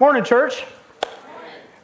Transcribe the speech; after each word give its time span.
Morning, 0.00 0.22
church. 0.22 0.62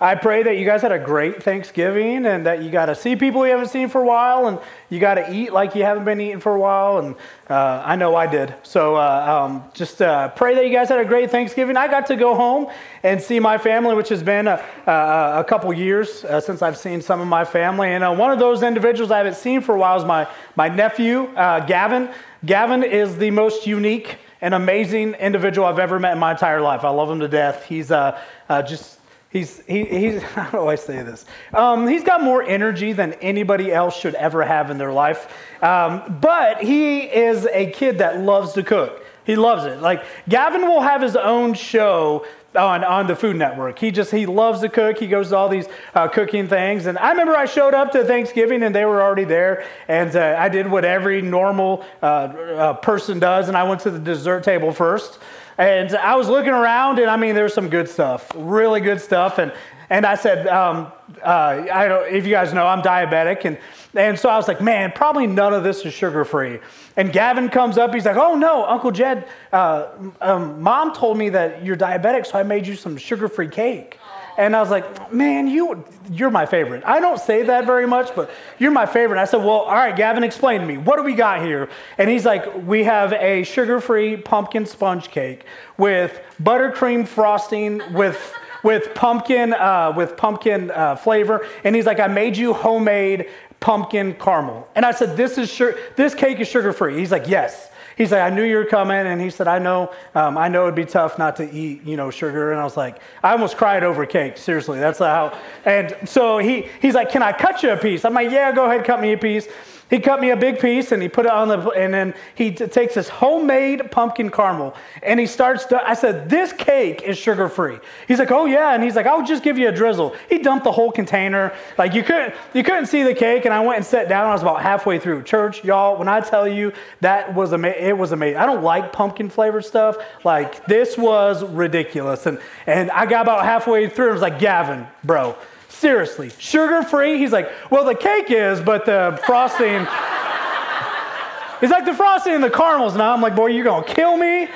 I 0.00 0.14
pray 0.14 0.44
that 0.44 0.56
you 0.56 0.64
guys 0.64 0.82
had 0.82 0.92
a 0.92 1.00
great 1.00 1.42
Thanksgiving 1.42 2.26
and 2.26 2.46
that 2.46 2.62
you 2.62 2.71
got 2.71 2.87
to 2.87 2.94
see 2.94 3.17
people 3.17 3.44
you 3.44 3.50
haven't 3.50 3.71
seen 3.71 3.88
for 3.88 4.02
a 4.02 4.04
while 4.04 4.46
and 4.46 4.60
you 4.88 5.00
got 5.00 5.14
to 5.14 5.34
eat 5.34 5.52
like 5.52 5.75
you 5.75 5.83
haven't 5.83 6.05
been 6.05 6.21
eating 6.21 6.39
for 6.39 6.55
a 6.55 6.61
while. 6.61 6.99
And 6.99 7.17
uh, 7.50 7.83
I 7.85 7.97
know 7.97 8.14
I 8.14 8.29
did. 8.29 8.55
So 8.62 8.95
uh, 8.95 9.48
um, 9.48 9.64
just 9.75 10.00
uh, 10.00 10.29
pray 10.29 10.55
that 10.55 10.64
you 10.64 10.73
guys 10.73 10.91
had 10.91 11.00
a 11.00 11.05
great 11.05 11.32
Thanksgiving. 11.32 11.77
I 11.77 11.89
got 11.89 12.07
to 12.07 12.14
go 12.14 12.37
home 12.37 12.71
and 13.03 13.21
see 13.21 13.41
my 13.41 13.59
family, 13.59 13.96
which 13.96 14.11
has 14.11 14.23
been 14.23 14.46
a, 14.46 14.65
a, 14.87 15.41
a 15.41 15.45
couple 15.49 15.73
years 15.73 16.25
uh, 16.25 16.41
since 16.41 16.62
I've 16.62 16.79
seen 16.79 17.03
some 17.03 17.21
of 17.21 17.27
my 17.27 17.45
family. 17.45 17.95
And 17.95 18.05
uh, 18.05 18.15
one 18.15 18.31
of 18.31 18.39
those 18.39 18.62
individuals 18.62 19.11
I 19.11 19.19
haven't 19.19 19.39
seen 19.39 19.61
for 19.61 19.75
a 19.75 19.79
while 19.79 19.99
is 19.99 20.05
my, 20.05 20.29
my 20.55 20.69
nephew, 20.69 21.25
uh, 21.35 21.67
Gavin. 21.67 22.11
Gavin 22.46 22.85
is 22.85 23.19
the 23.19 23.33
most 23.33 23.67
unique 23.67 24.19
an 24.45 24.53
amazing 24.53 25.15
individual 25.15 25.67
I've 25.67 25.79
ever 25.79 25.99
met 25.99 26.13
in 26.13 26.19
my 26.19 26.33
entire 26.33 26.61
life. 26.61 26.85
I 26.85 26.91
love 26.91 27.11
him 27.11 27.21
to 27.21 27.29
death. 27.29 27.65
He's 27.65 27.91
uh, 27.91 28.21
uh, 28.47 28.63
just, 28.63 29.01
he's, 29.31 29.65
he, 29.65 29.85
he's, 29.85 30.23
how 30.35 30.51
do 30.51 30.69
I 30.69 30.75
say 30.75 31.02
this? 31.02 31.25
Um, 31.55 31.89
he's 31.89 32.05
got 32.05 32.23
more 32.23 32.43
energy 32.43 32.93
than 32.93 33.15
anybody 33.15 33.73
else 33.73 33.97
should 33.97 34.15
ever 34.15 34.43
have 34.43 34.71
in 34.71 34.77
their 34.77 34.93
life. 34.93 35.33
Um, 35.62 36.19
but 36.21 36.62
he 36.62 37.01
is 37.01 37.47
a 37.47 37.71
kid 37.71 37.99
that 37.99 38.21
loves 38.21 38.52
to 38.52 38.62
cook. 38.62 39.02
He 39.25 39.35
loves 39.35 39.65
it. 39.65 39.80
Like, 39.80 40.05
Gavin 40.29 40.69
will 40.69 40.83
have 40.83 41.01
his 41.01 41.16
own 41.16 41.55
show 41.55 42.27
on, 42.57 42.85
on 42.85 43.07
the 43.07 43.17
Food 43.17 43.37
Network. 43.37 43.79
He 43.79 43.91
just, 43.91 44.11
he 44.11 44.27
loves 44.27 44.61
to 44.61 44.69
cook. 44.69 44.99
He 44.99 45.07
goes 45.07 45.31
to 45.31 45.37
all 45.37 45.49
these 45.49 45.67
uh, 45.95 46.09
cooking 46.09 46.49
things. 46.49 46.87
And 46.87 46.99
I 46.99 47.11
remember 47.11 47.37
I 47.37 47.47
showed 47.47 47.75
up 47.75 47.93
to 47.93 48.05
Thanksgiving 48.05 48.63
and 48.63 48.75
they 48.75 48.85
were 48.85 49.03
already 49.03 49.25
there. 49.25 49.67
And 49.89 50.15
uh, 50.15 50.37
I 50.39 50.49
did 50.49 50.71
what 50.71 50.85
every 50.85 51.23
normal 51.23 51.85
uh, 52.03 52.07
uh, 52.07 52.73
person 52.75 53.19
does. 53.19 53.49
And 53.49 53.57
I 53.57 53.65
went 53.65 53.80
to 53.83 53.91
the 53.91 53.99
dessert 53.99 54.45
table 54.45 54.73
first. 54.73 55.19
And 55.59 55.95
I 55.95 56.17
was 56.17 56.29
looking 56.29 56.53
around 56.53 56.99
and 56.99 57.09
I 57.09 57.17
mean, 57.17 57.35
there's 57.35 57.55
some 57.55 57.69
good 57.69 57.89
stuff, 57.89 58.30
really 58.35 58.80
good 58.80 59.01
stuff. 59.01 59.39
And, 59.39 59.52
and 59.91 60.05
I 60.05 60.16
said, 60.16 60.49
um, 60.49 60.91
uh, 61.23 61.66
I 61.73 61.89
don't, 61.89 62.13
if 62.13 62.24
you 62.24 62.33
guys 62.33 62.52
know, 62.52 62.66
I'm 62.66 62.83
diabetic. 62.83 63.45
And, 63.45 63.59
and 63.95 64.18
so 64.18 64.28
I 64.28 64.36
was 64.36 64.48
like, 64.48 64.60
man, 64.60 64.92
probably 64.92 65.26
none 65.26 65.54
of 65.54 65.62
this 65.62 65.84
is 65.84 65.94
sugar 65.94 66.24
free. 66.24 66.58
And 66.96 67.12
Gavin 67.12 67.48
comes 67.48 67.78
up, 67.78 67.94
he's 67.94 68.04
like, 68.04 68.16
oh 68.16 68.34
no, 68.34 68.64
Uncle 68.64 68.90
Jed, 68.90 69.26
uh, 69.52 69.88
um, 70.20 70.62
mom 70.62 70.94
told 70.94 71.16
me 71.16 71.28
that 71.30 71.64
you're 71.64 71.76
diabetic, 71.76 72.26
so 72.26 72.38
I 72.38 72.42
made 72.42 72.66
you 72.66 72.76
some 72.76 72.96
sugar 72.96 73.28
free 73.28 73.48
cake. 73.48 73.98
And 74.36 74.56
I 74.56 74.60
was 74.60 74.70
like, 74.70 75.12
man, 75.12 75.46
you, 75.46 75.84
you're 76.10 76.30
my 76.30 76.44
favorite. 76.44 76.82
I 76.84 76.98
don't 76.98 77.20
say 77.20 77.44
that 77.44 77.66
very 77.66 77.86
much, 77.86 78.14
but 78.16 78.30
you're 78.58 78.72
my 78.72 78.86
favorite. 78.86 79.20
I 79.20 79.26
said, 79.26 79.38
well, 79.38 79.60
all 79.60 79.74
right, 79.74 79.94
Gavin, 79.94 80.24
explain 80.24 80.60
to 80.60 80.66
me. 80.66 80.76
What 80.76 80.96
do 80.96 81.04
we 81.04 81.14
got 81.14 81.42
here? 81.42 81.68
And 81.98 82.10
he's 82.10 82.24
like, 82.24 82.66
we 82.66 82.82
have 82.84 83.12
a 83.12 83.44
sugar 83.44 83.80
free 83.80 84.16
pumpkin 84.16 84.66
sponge 84.66 85.08
cake 85.10 85.44
with 85.78 86.20
buttercream 86.42 87.06
frosting 87.06 87.80
with 87.92 88.34
with 88.64 88.94
pumpkin 88.94 89.52
uh, 89.52 89.92
with 89.94 90.16
pumpkin 90.16 90.70
uh, 90.70 90.96
flavor, 90.96 91.46
and 91.62 91.76
he's 91.76 91.84
like, 91.84 92.00
"I 92.00 92.06
made 92.06 92.34
you 92.36 92.54
homemade 92.54 93.28
pumpkin 93.64 94.14
caramel." 94.14 94.68
And 94.74 94.84
I 94.84 94.92
said, 94.92 95.16
"This 95.16 95.38
is 95.38 95.50
sure. 95.50 95.74
This 95.96 96.14
cake 96.14 96.38
is 96.38 96.48
sugar 96.48 96.72
free." 96.72 96.98
He's 96.98 97.10
like, 97.10 97.26
"Yes." 97.26 97.70
He's 97.96 98.10
like, 98.12 98.22
"I 98.22 98.30
knew 98.30 98.42
you 98.42 98.56
were 98.56 98.64
coming," 98.64 99.06
and 99.06 99.20
he 99.20 99.30
said, 99.30 99.48
"I 99.48 99.58
know. 99.58 99.90
Um, 100.14 100.36
I 100.36 100.48
know 100.48 100.64
it'd 100.64 100.74
be 100.74 100.84
tough 100.84 101.16
not 101.16 101.36
to 101.36 101.44
eat, 101.50 101.84
you 101.84 101.96
know, 101.96 102.10
sugar." 102.10 102.52
And 102.52 102.60
I 102.60 102.64
was 102.64 102.76
like, 102.76 102.96
I 103.22 103.30
almost 103.32 103.56
cried 103.56 103.84
over 103.84 104.04
cake. 104.04 104.36
Seriously, 104.36 104.80
that's 104.80 104.98
how. 104.98 105.32
And 105.64 105.96
so 106.04 106.38
he 106.38 106.68
he's 106.82 106.94
like, 106.94 107.10
"Can 107.10 107.22
I 107.22 107.32
cut 107.32 107.62
you 107.62 107.70
a 107.70 107.76
piece?" 107.76 108.04
I'm 108.04 108.14
like, 108.14 108.30
"Yeah, 108.30 108.52
go 108.52 108.66
ahead, 108.66 108.84
cut 108.84 109.00
me 109.00 109.12
a 109.12 109.18
piece." 109.18 109.48
He 109.90 110.00
cut 110.00 110.20
me 110.20 110.30
a 110.30 110.36
big 110.36 110.58
piece 110.60 110.92
and 110.92 111.02
he 111.02 111.08
put 111.08 111.27
it 111.27 111.32
on 111.32 111.48
the, 111.48 111.58
and 111.70 111.92
then 111.92 112.14
he 112.34 112.50
t- 112.50 112.66
takes 112.66 112.94
this 112.94 113.08
homemade 113.08 113.90
pumpkin 113.90 114.30
caramel 114.30 114.74
and 115.02 115.20
he 115.20 115.27
starts 115.27 115.66
to, 115.66 115.86
I 115.86 115.94
said, 115.94 116.28
this 116.28 116.52
cake 116.52 117.02
is 117.02 117.18
sugar 117.18 117.48
free. 117.48 117.78
He's 118.08 118.18
like, 118.18 118.30
oh 118.30 118.46
yeah. 118.46 118.74
And 118.74 118.82
he's 118.82 118.96
like, 118.96 119.06
I'll 119.06 119.24
just 119.24 119.42
give 119.42 119.58
you 119.58 119.68
a 119.68 119.72
drizzle. 119.72 120.16
He 120.28 120.38
dumped 120.38 120.64
the 120.64 120.72
whole 120.72 120.90
container. 120.90 121.52
Like 121.77 121.94
you 121.94 122.02
couldn't, 122.02 122.34
you 122.55 122.62
couldn't 122.62 122.86
see 122.86 123.02
the 123.02 123.14
cake. 123.14 123.44
And 123.44 123.52
I 123.52 123.60
went 123.60 123.77
and 123.77 123.86
sat 123.86 124.08
down. 124.08 124.30
I 124.30 124.32
was 124.32 124.42
about 124.42 124.62
halfway 124.62 124.98
through. 124.98 125.22
Church, 125.24 125.62
y'all, 125.62 125.98
when 125.98 126.08
I 126.08 126.20
tell 126.20 126.48
you 126.48 126.72
that 127.01 127.34
was 127.34 127.52
amazing, 127.52 127.84
it 127.84 127.96
was 127.96 128.12
amazing. 128.12 128.39
I 128.39 128.47
don't 128.47 128.62
like 128.62 128.93
pumpkin 128.93 129.28
flavored 129.28 129.65
stuff. 129.65 129.97
Like 130.25 130.65
this 130.66 130.97
was 130.97 131.45
ridiculous. 131.45 132.27
And, 132.27 132.41
and 132.66 132.91
I 132.91 133.06
got 133.06 133.22
about 133.22 133.45
halfway 133.45 133.89
through 133.89 134.06
and 134.06 134.15
was 134.15 134.22
like, 134.22 134.39
Gavin, 134.39 134.87
bro, 135.05 135.37
Seriously, 135.84 136.31
sugar 136.39 136.83
free? 136.83 137.19
He's 137.19 137.31
like, 137.31 137.50
well, 137.71 137.84
the 137.84 137.95
cake 137.95 138.31
is, 138.31 138.59
but 138.59 138.87
the 138.87 139.21
frosting. 139.27 139.81
He's 141.61 141.69
like, 141.69 141.84
the 141.84 141.93
frosting 141.93 142.33
and 142.33 142.43
the 142.43 142.49
caramels. 142.49 142.97
Now 142.97 143.12
I'm 143.12 143.21
like, 143.21 143.37
boy, 143.37 143.49
you're 143.49 143.65
going 143.65 143.84
to 143.84 143.95
kill 143.95 144.17
me. 144.17 144.49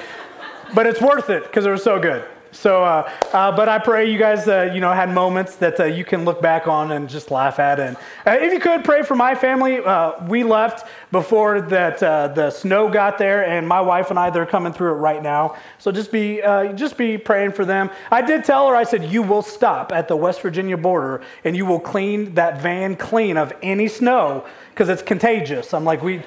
But 0.75 0.87
it's 0.87 1.03
worth 1.03 1.29
it 1.29 1.43
because 1.43 1.67
it 1.67 1.71
was 1.71 1.85
so 1.85 2.01
good. 2.01 2.25
So, 2.53 2.83
uh, 2.83 3.11
uh, 3.33 3.55
but 3.55 3.69
I 3.69 3.79
pray 3.79 4.11
you 4.11 4.19
guys, 4.19 4.49
uh, 4.49 4.71
you 4.73 4.81
know, 4.81 4.93
had 4.93 5.11
moments 5.11 5.57
that 5.57 5.79
uh, 5.79 5.85
you 5.85 6.05
can 6.05 6.25
look 6.25 6.41
back 6.41 6.67
on 6.67 6.93
and 6.93 7.09
just 7.09 7.31
laugh 7.31 7.59
at. 7.59 7.79
And 7.79 7.97
uh, 8.27 8.39
if 8.41 8.53
you 8.53 8.61
could 8.61 8.85
pray 8.85 9.03
for 9.03 9.15
my 9.15 9.35
family, 9.35 9.79
uh, 9.79 10.25
we 10.27 10.45
left 10.45 10.89
before 11.13 11.61
that 11.61 11.99
the 11.99 12.51
snow 12.51 12.89
got 12.89 13.19
there, 13.19 13.45
and 13.45 13.67
my 13.67 13.81
wife 13.81 14.11
and 14.11 14.19
I 14.19 14.31
they're 14.31 14.47
coming 14.47 14.73
through 14.73 14.93
it 14.93 14.99
right 14.99 15.23
now. 15.23 15.57
So 15.79 15.93
just 15.93 16.13
be 16.13 16.41
just 16.75 16.97
be 16.97 17.19
praying 17.19 17.53
for 17.53 17.65
them. 17.65 17.91
I 18.11 18.23
did 18.23 18.45
tell 18.45 18.69
her, 18.69 18.77
I 18.77 18.85
said, 18.85 19.05
you 19.05 19.23
will 19.23 19.43
stop 19.43 19.93
at 19.93 20.09
the 20.09 20.17
West 20.17 20.41
Virginia 20.41 20.77
border 20.77 21.23
and 21.45 21.57
you 21.57 21.67
will 21.67 21.81
clean 21.81 22.35
that 22.35 22.61
van 22.61 22.97
clean 22.97 23.37
of 23.37 23.53
any 23.63 23.89
snow 23.89 24.45
because 24.71 24.89
it's 24.89 25.03
contagious. 25.03 25.75
I'm 25.75 25.85
like, 25.85 26.03
we 26.03 26.23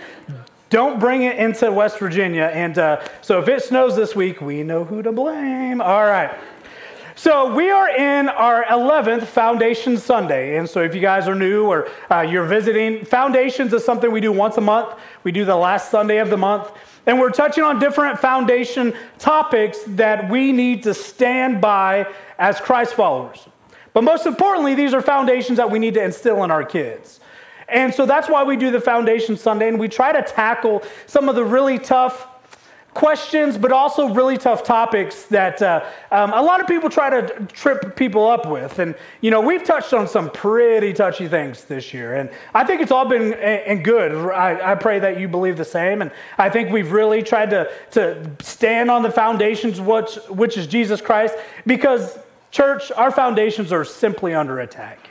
don't 0.72 1.00
bring 1.00 1.24
it 1.24 1.38
into 1.38 1.72
West 1.72 2.00
Virginia. 2.00 2.46
And 2.46 2.78
uh, 2.80 3.06
so 3.22 3.40
if 3.40 3.48
it 3.50 3.62
snows 3.62 3.96
this 3.96 4.16
week, 4.16 4.42
we 4.42 4.64
know 4.64 4.86
who 4.86 5.04
to 5.04 5.12
blame. 5.12 5.82
All 5.82 6.06
right. 6.06 6.32
So 7.14 7.54
we 7.54 7.70
are 7.70 7.90
in 7.90 8.30
our 8.30 8.64
11th 8.64 9.26
Foundation 9.28 9.98
Sunday. 9.98 10.58
And 10.58 10.68
so 10.68 10.82
if 10.82 10.96
you 10.96 11.02
guys 11.02 11.28
are 11.28 11.36
new 11.36 11.66
or 11.66 11.90
uh, 12.10 12.22
you're 12.22 12.46
visiting, 12.46 13.04
Foundations 13.04 13.74
is 13.74 13.84
something 13.84 14.10
we 14.12 14.22
do 14.22 14.32
once 14.32 14.58
a 14.58 14.62
month. 14.62 14.98
We 15.24 15.34
do 15.34 15.44
the 15.44 15.58
last 15.58 15.92
Sunday 15.92 16.18
of 16.18 16.30
the 16.30 16.38
month. 16.38 16.72
And 17.06 17.20
we're 17.20 17.32
touching 17.32 17.66
on 17.66 17.78
different 17.78 18.20
foundation 18.20 18.94
topics 19.20 19.80
that 19.88 20.30
we 20.30 20.54
need 20.54 20.84
to 20.84 20.94
stand 20.94 21.60
by 21.60 22.08
as 22.40 22.62
Christ 22.62 22.94
followers. 22.94 23.46
But 23.94 24.06
most 24.06 24.26
importantly, 24.26 24.74
these 24.74 24.94
are 24.94 25.02
foundations 25.02 25.58
that 25.58 25.70
we 25.70 25.80
need 25.80 25.96
to 25.96 26.04
instill 26.04 26.46
in 26.46 26.50
our 26.50 26.64
kids. 26.64 27.20
And 27.72 27.94
so 27.94 28.06
that's 28.06 28.28
why 28.30 28.44
we 28.44 28.58
do 28.58 28.72
the 28.72 28.82
Foundation 28.82 29.38
Sunday, 29.38 29.70
and 29.70 29.80
we 29.80 29.88
try 29.88 30.12
to 30.12 30.22
tackle 30.22 30.84
some 31.06 31.30
of 31.30 31.36
the 31.36 31.46
really 31.46 31.80
tough 31.80 32.28
questions, 32.94 33.58
but 33.58 33.72
also 33.72 34.10
really 34.14 34.38
tough 34.38 34.64
topics 34.64 35.24
that 35.28 35.62
uh, 35.62 35.84
um, 36.12 36.34
a 36.34 36.42
lot 36.42 36.60
of 36.60 36.68
people 36.68 36.90
try 36.90 37.10
to 37.10 37.46
trip 37.46 37.96
people 37.96 38.30
up 38.30 38.46
with. 38.46 38.80
And, 38.80 38.96
you 39.22 39.32
know, 39.32 39.40
we've 39.40 39.64
touched 39.64 39.94
on 39.94 40.08
some 40.08 40.30
pretty 40.30 40.92
touchy 40.92 41.30
things 41.30 41.64
this 41.64 41.94
year. 41.94 42.16
And 42.16 42.30
I 42.54 42.66
think 42.66 42.82
it's 42.82 42.92
all 42.92 43.08
been 43.08 43.34
and 43.34 43.84
good. 43.84 44.12
I, 44.32 44.74
I 44.74 44.76
pray 44.76 45.00
that 45.00 45.20
you 45.20 45.30
believe 45.30 45.56
the 45.56 45.64
same. 45.64 46.02
And 46.02 46.12
I 46.38 46.50
think 46.50 46.70
we've 46.70 46.92
really 46.92 47.24
tried 47.24 47.52
to, 47.52 47.72
to 47.92 48.30
stand 48.42 48.92
on 48.92 49.04
the 49.04 49.12
foundations, 49.12 49.80
which, 49.80 50.16
which 50.28 50.58
is 50.58 50.68
Jesus 50.68 51.00
Christ, 51.00 51.36
because, 51.66 52.20
church, 52.52 52.92
our 52.92 53.12
foundations 53.12 53.72
are 53.72 53.86
simply 53.86 54.34
under 54.34 54.60
attack. 54.60 55.11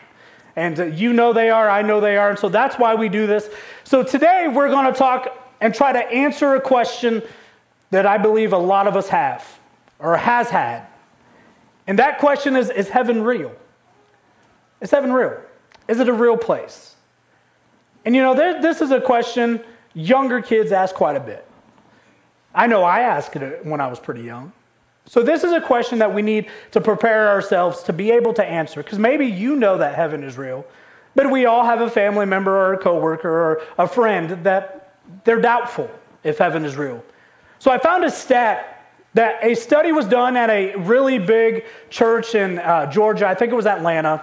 And 0.57 0.79
uh, 0.79 0.85
you 0.85 1.13
know 1.13 1.33
they 1.33 1.51
are, 1.51 1.69
I 1.69 1.83
know 1.83 2.01
they 2.01 2.17
are. 2.17 2.31
And 2.31 2.39
so 2.39 2.49
that's 2.49 2.77
why 2.77 2.95
we 2.95 3.09
do 3.09 3.27
this. 3.27 3.49
So 3.85 4.03
today 4.03 4.49
we're 4.49 4.69
going 4.69 4.93
to 4.93 4.99
talk 4.99 5.37
and 5.61 5.75
try 5.75 5.93
to 5.93 5.99
answer 5.99 6.55
a 6.55 6.61
question 6.61 7.23
that 7.91 8.07
I 8.07 8.19
believe 8.19 8.53
a 8.53 8.59
lot 8.59 8.87
of 8.87 8.97
us 8.97 9.09
have 9.09 9.47
or 9.99 10.17
has 10.17 10.49
had. 10.49 10.87
And 11.87 11.99
that 11.99 12.19
question 12.19 12.57
is 12.57 12.71
Is 12.71 12.89
heaven 12.89 13.23
real? 13.23 13.55
Is 14.81 14.91
heaven 14.91 15.13
real? 15.13 15.41
Is 15.89 16.01
it 16.01 16.09
a 16.09 16.13
real 16.13 16.37
place? 16.37 16.95
And 18.05 18.15
you 18.15 18.23
know, 18.23 18.35
there, 18.35 18.63
this 18.63 18.81
is 18.81 18.91
a 18.91 19.01
question 19.01 19.63
younger 19.95 20.41
kids 20.41 20.73
ask 20.73 20.95
quite 20.95 21.17
a 21.17 21.21
bit. 21.21 21.45
I 22.55 22.67
know 22.67 22.83
I 22.83 23.01
asked 23.01 23.37
it 23.37 23.65
when 23.65 23.81
I 23.81 23.89
was 23.89 24.01
pretty 24.01 24.23
young. 24.23 24.53
So, 25.11 25.25
this 25.25 25.43
is 25.43 25.51
a 25.51 25.61
question 25.61 25.99
that 25.99 26.15
we 26.15 26.23
need 26.23 26.47
to 26.71 26.81
prepare 26.81 27.31
ourselves 27.31 27.83
to 27.83 27.93
be 27.93 28.13
able 28.13 28.33
to 28.35 28.45
answer 28.45 28.81
because 28.81 29.01
maybe 29.01 29.27
you 29.27 29.57
know 29.57 29.77
that 29.77 29.97
heaven 29.97 30.23
is 30.23 30.39
real, 30.39 30.65
but 31.17 31.33
we 31.33 31.47
all 31.47 31.65
have 31.65 31.81
a 31.81 31.91
family 31.91 32.27
member 32.27 32.57
or 32.57 32.75
a 32.75 32.79
coworker 32.79 33.29
or 33.29 33.63
a 33.77 33.89
friend 33.89 34.45
that 34.45 34.95
they're 35.25 35.41
doubtful 35.41 35.91
if 36.23 36.39
heaven 36.39 36.65
is 36.65 36.77
real. 36.77 37.05
So, 37.59 37.73
I 37.73 37.79
found 37.79 38.05
a 38.05 38.11
stat 38.13 38.87
that 39.15 39.45
a 39.45 39.57
study 39.57 39.91
was 39.91 40.07
done 40.07 40.37
at 40.37 40.49
a 40.49 40.77
really 40.77 41.19
big 41.19 41.65
church 41.89 42.37
in 42.37 42.61
uh, 42.61 42.89
Georgia, 42.89 43.27
I 43.27 43.35
think 43.35 43.51
it 43.51 43.57
was 43.57 43.67
Atlanta. 43.67 44.23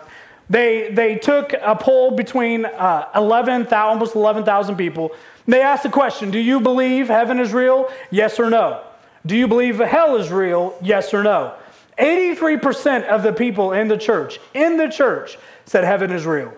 They, 0.50 0.92
they 0.94 1.18
took 1.18 1.52
a 1.52 1.76
poll 1.76 2.12
between 2.12 2.64
uh, 2.64 3.10
11, 3.14 3.68
almost 3.74 4.16
11,000 4.16 4.78
people. 4.78 5.12
They 5.48 5.62
asked 5.62 5.84
the 5.84 5.90
question 5.90 6.32
Do 6.32 6.40
you 6.40 6.62
believe 6.62 7.10
heaven 7.10 7.42
is 7.42 7.52
real? 7.52 7.92
Yes 8.10 8.40
or 8.40 8.50
no? 8.50 8.87
Do 9.28 9.36
you 9.36 9.48
believe 9.48 9.78
hell 9.78 10.16
is 10.16 10.32
real? 10.32 10.76
Yes 10.82 11.14
or 11.14 11.22
no? 11.22 11.54
83% 12.00 13.06
of 13.06 13.22
the 13.22 13.34
people 13.34 13.74
in 13.74 13.88
the 13.88 13.98
church, 13.98 14.40
in 14.56 14.78
the 14.78 14.88
church, 14.88 15.38
said 15.66 15.84
heaven 15.84 16.12
is 16.12 16.26
real. 16.26 16.54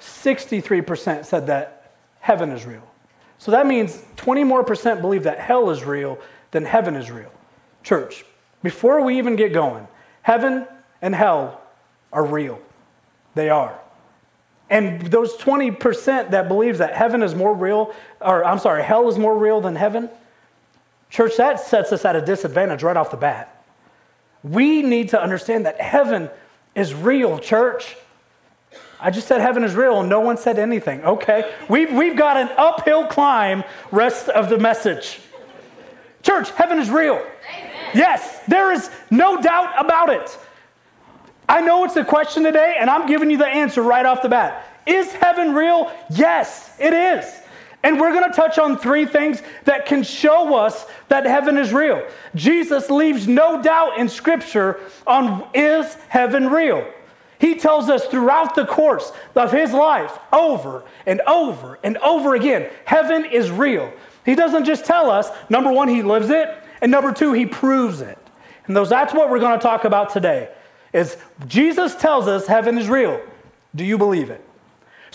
63% 0.00 1.24
said 1.24 1.46
that 1.46 1.92
heaven 2.18 2.50
is 2.50 2.66
real. 2.66 2.82
So 3.38 3.52
that 3.52 3.66
means 3.66 4.02
20 4.16 4.42
more 4.42 4.64
percent 4.64 5.00
believe 5.00 5.22
that 5.22 5.38
hell 5.38 5.70
is 5.70 5.84
real 5.84 6.18
than 6.50 6.64
heaven 6.64 6.96
is 6.96 7.10
real. 7.10 7.30
Church, 7.84 8.24
before 8.62 9.02
we 9.02 9.18
even 9.18 9.36
get 9.36 9.52
going, 9.52 9.86
Heaven 10.26 10.66
and 11.00 11.14
hell 11.14 11.60
are 12.12 12.24
real. 12.24 12.60
They 13.36 13.48
are. 13.48 13.78
And 14.68 15.02
those 15.02 15.36
20% 15.36 16.32
that 16.32 16.48
believes 16.48 16.80
that 16.80 16.96
heaven 16.96 17.22
is 17.22 17.32
more 17.32 17.54
real, 17.54 17.94
or 18.20 18.44
I'm 18.44 18.58
sorry, 18.58 18.82
hell 18.82 19.08
is 19.08 19.20
more 19.20 19.38
real 19.38 19.60
than 19.60 19.76
heaven, 19.76 20.10
church, 21.10 21.36
that 21.36 21.60
sets 21.60 21.92
us 21.92 22.04
at 22.04 22.16
a 22.16 22.20
disadvantage 22.20 22.82
right 22.82 22.96
off 22.96 23.10
the 23.10 23.16
bat. 23.16 23.64
We 24.42 24.82
need 24.82 25.10
to 25.10 25.20
understand 25.20 25.66
that 25.66 25.80
heaven 25.80 26.30
is 26.74 26.94
real, 26.94 27.38
church. 27.38 27.96
I 29.00 29.10
just 29.10 29.28
said 29.28 29.40
heaven 29.40 29.64
is 29.64 29.74
real 29.74 30.00
and 30.00 30.08
no 30.08 30.20
one 30.20 30.36
said 30.36 30.58
anything. 30.58 31.04
Okay. 31.04 31.52
We've, 31.68 31.92
we've 31.92 32.16
got 32.16 32.36
an 32.36 32.48
uphill 32.56 33.06
climb 33.06 33.64
rest 33.90 34.28
of 34.28 34.48
the 34.48 34.58
message. 34.58 35.20
Church, 36.22 36.50
heaven 36.50 36.78
is 36.78 36.90
real. 36.90 37.14
Amen. 37.14 37.72
Yes, 37.94 38.40
there 38.48 38.72
is 38.72 38.90
no 39.10 39.40
doubt 39.40 39.72
about 39.78 40.10
it. 40.10 40.38
I 41.48 41.60
know 41.60 41.84
it's 41.84 41.94
a 41.96 42.04
question 42.04 42.42
today, 42.42 42.76
and 42.78 42.90
I'm 42.90 43.06
giving 43.06 43.30
you 43.30 43.36
the 43.36 43.46
answer 43.46 43.82
right 43.82 44.04
off 44.04 44.22
the 44.22 44.28
bat. 44.28 44.66
Is 44.86 45.12
heaven 45.12 45.54
real? 45.54 45.92
Yes, 46.10 46.74
it 46.80 46.92
is. 46.92 47.24
And 47.86 48.00
we're 48.00 48.10
going 48.10 48.28
to 48.28 48.34
touch 48.34 48.58
on 48.58 48.76
three 48.76 49.06
things 49.06 49.40
that 49.62 49.86
can 49.86 50.02
show 50.02 50.56
us 50.56 50.86
that 51.06 51.24
heaven 51.24 51.56
is 51.56 51.72
real. 51.72 52.04
Jesus 52.34 52.90
leaves 52.90 53.28
no 53.28 53.62
doubt 53.62 53.96
in 53.96 54.08
Scripture 54.08 54.80
on 55.06 55.48
is 55.54 55.94
heaven 56.08 56.48
real. 56.48 56.84
He 57.38 57.54
tells 57.54 57.88
us 57.88 58.04
throughout 58.06 58.56
the 58.56 58.66
course 58.66 59.12
of 59.36 59.52
his 59.52 59.72
life, 59.72 60.18
over 60.32 60.82
and 61.06 61.20
over 61.28 61.78
and 61.84 61.96
over 61.98 62.34
again, 62.34 62.68
heaven 62.86 63.24
is 63.24 63.52
real. 63.52 63.92
He 64.24 64.34
doesn't 64.34 64.64
just 64.64 64.84
tell 64.84 65.08
us, 65.08 65.28
number 65.48 65.70
one, 65.70 65.86
he 65.86 66.02
lives 66.02 66.28
it, 66.28 66.48
and 66.80 66.90
number 66.90 67.12
two, 67.12 67.34
he 67.34 67.46
proves 67.46 68.00
it. 68.00 68.18
And 68.66 68.76
those, 68.76 68.90
that's 68.90 69.14
what 69.14 69.30
we're 69.30 69.38
going 69.38 69.56
to 69.56 69.62
talk 69.62 69.84
about 69.84 70.10
today 70.10 70.48
is 70.92 71.16
Jesus 71.46 71.94
tells 71.94 72.26
us 72.26 72.48
heaven 72.48 72.78
is 72.78 72.88
real. 72.88 73.20
Do 73.76 73.84
you 73.84 73.96
believe 73.96 74.30
it? 74.30 74.42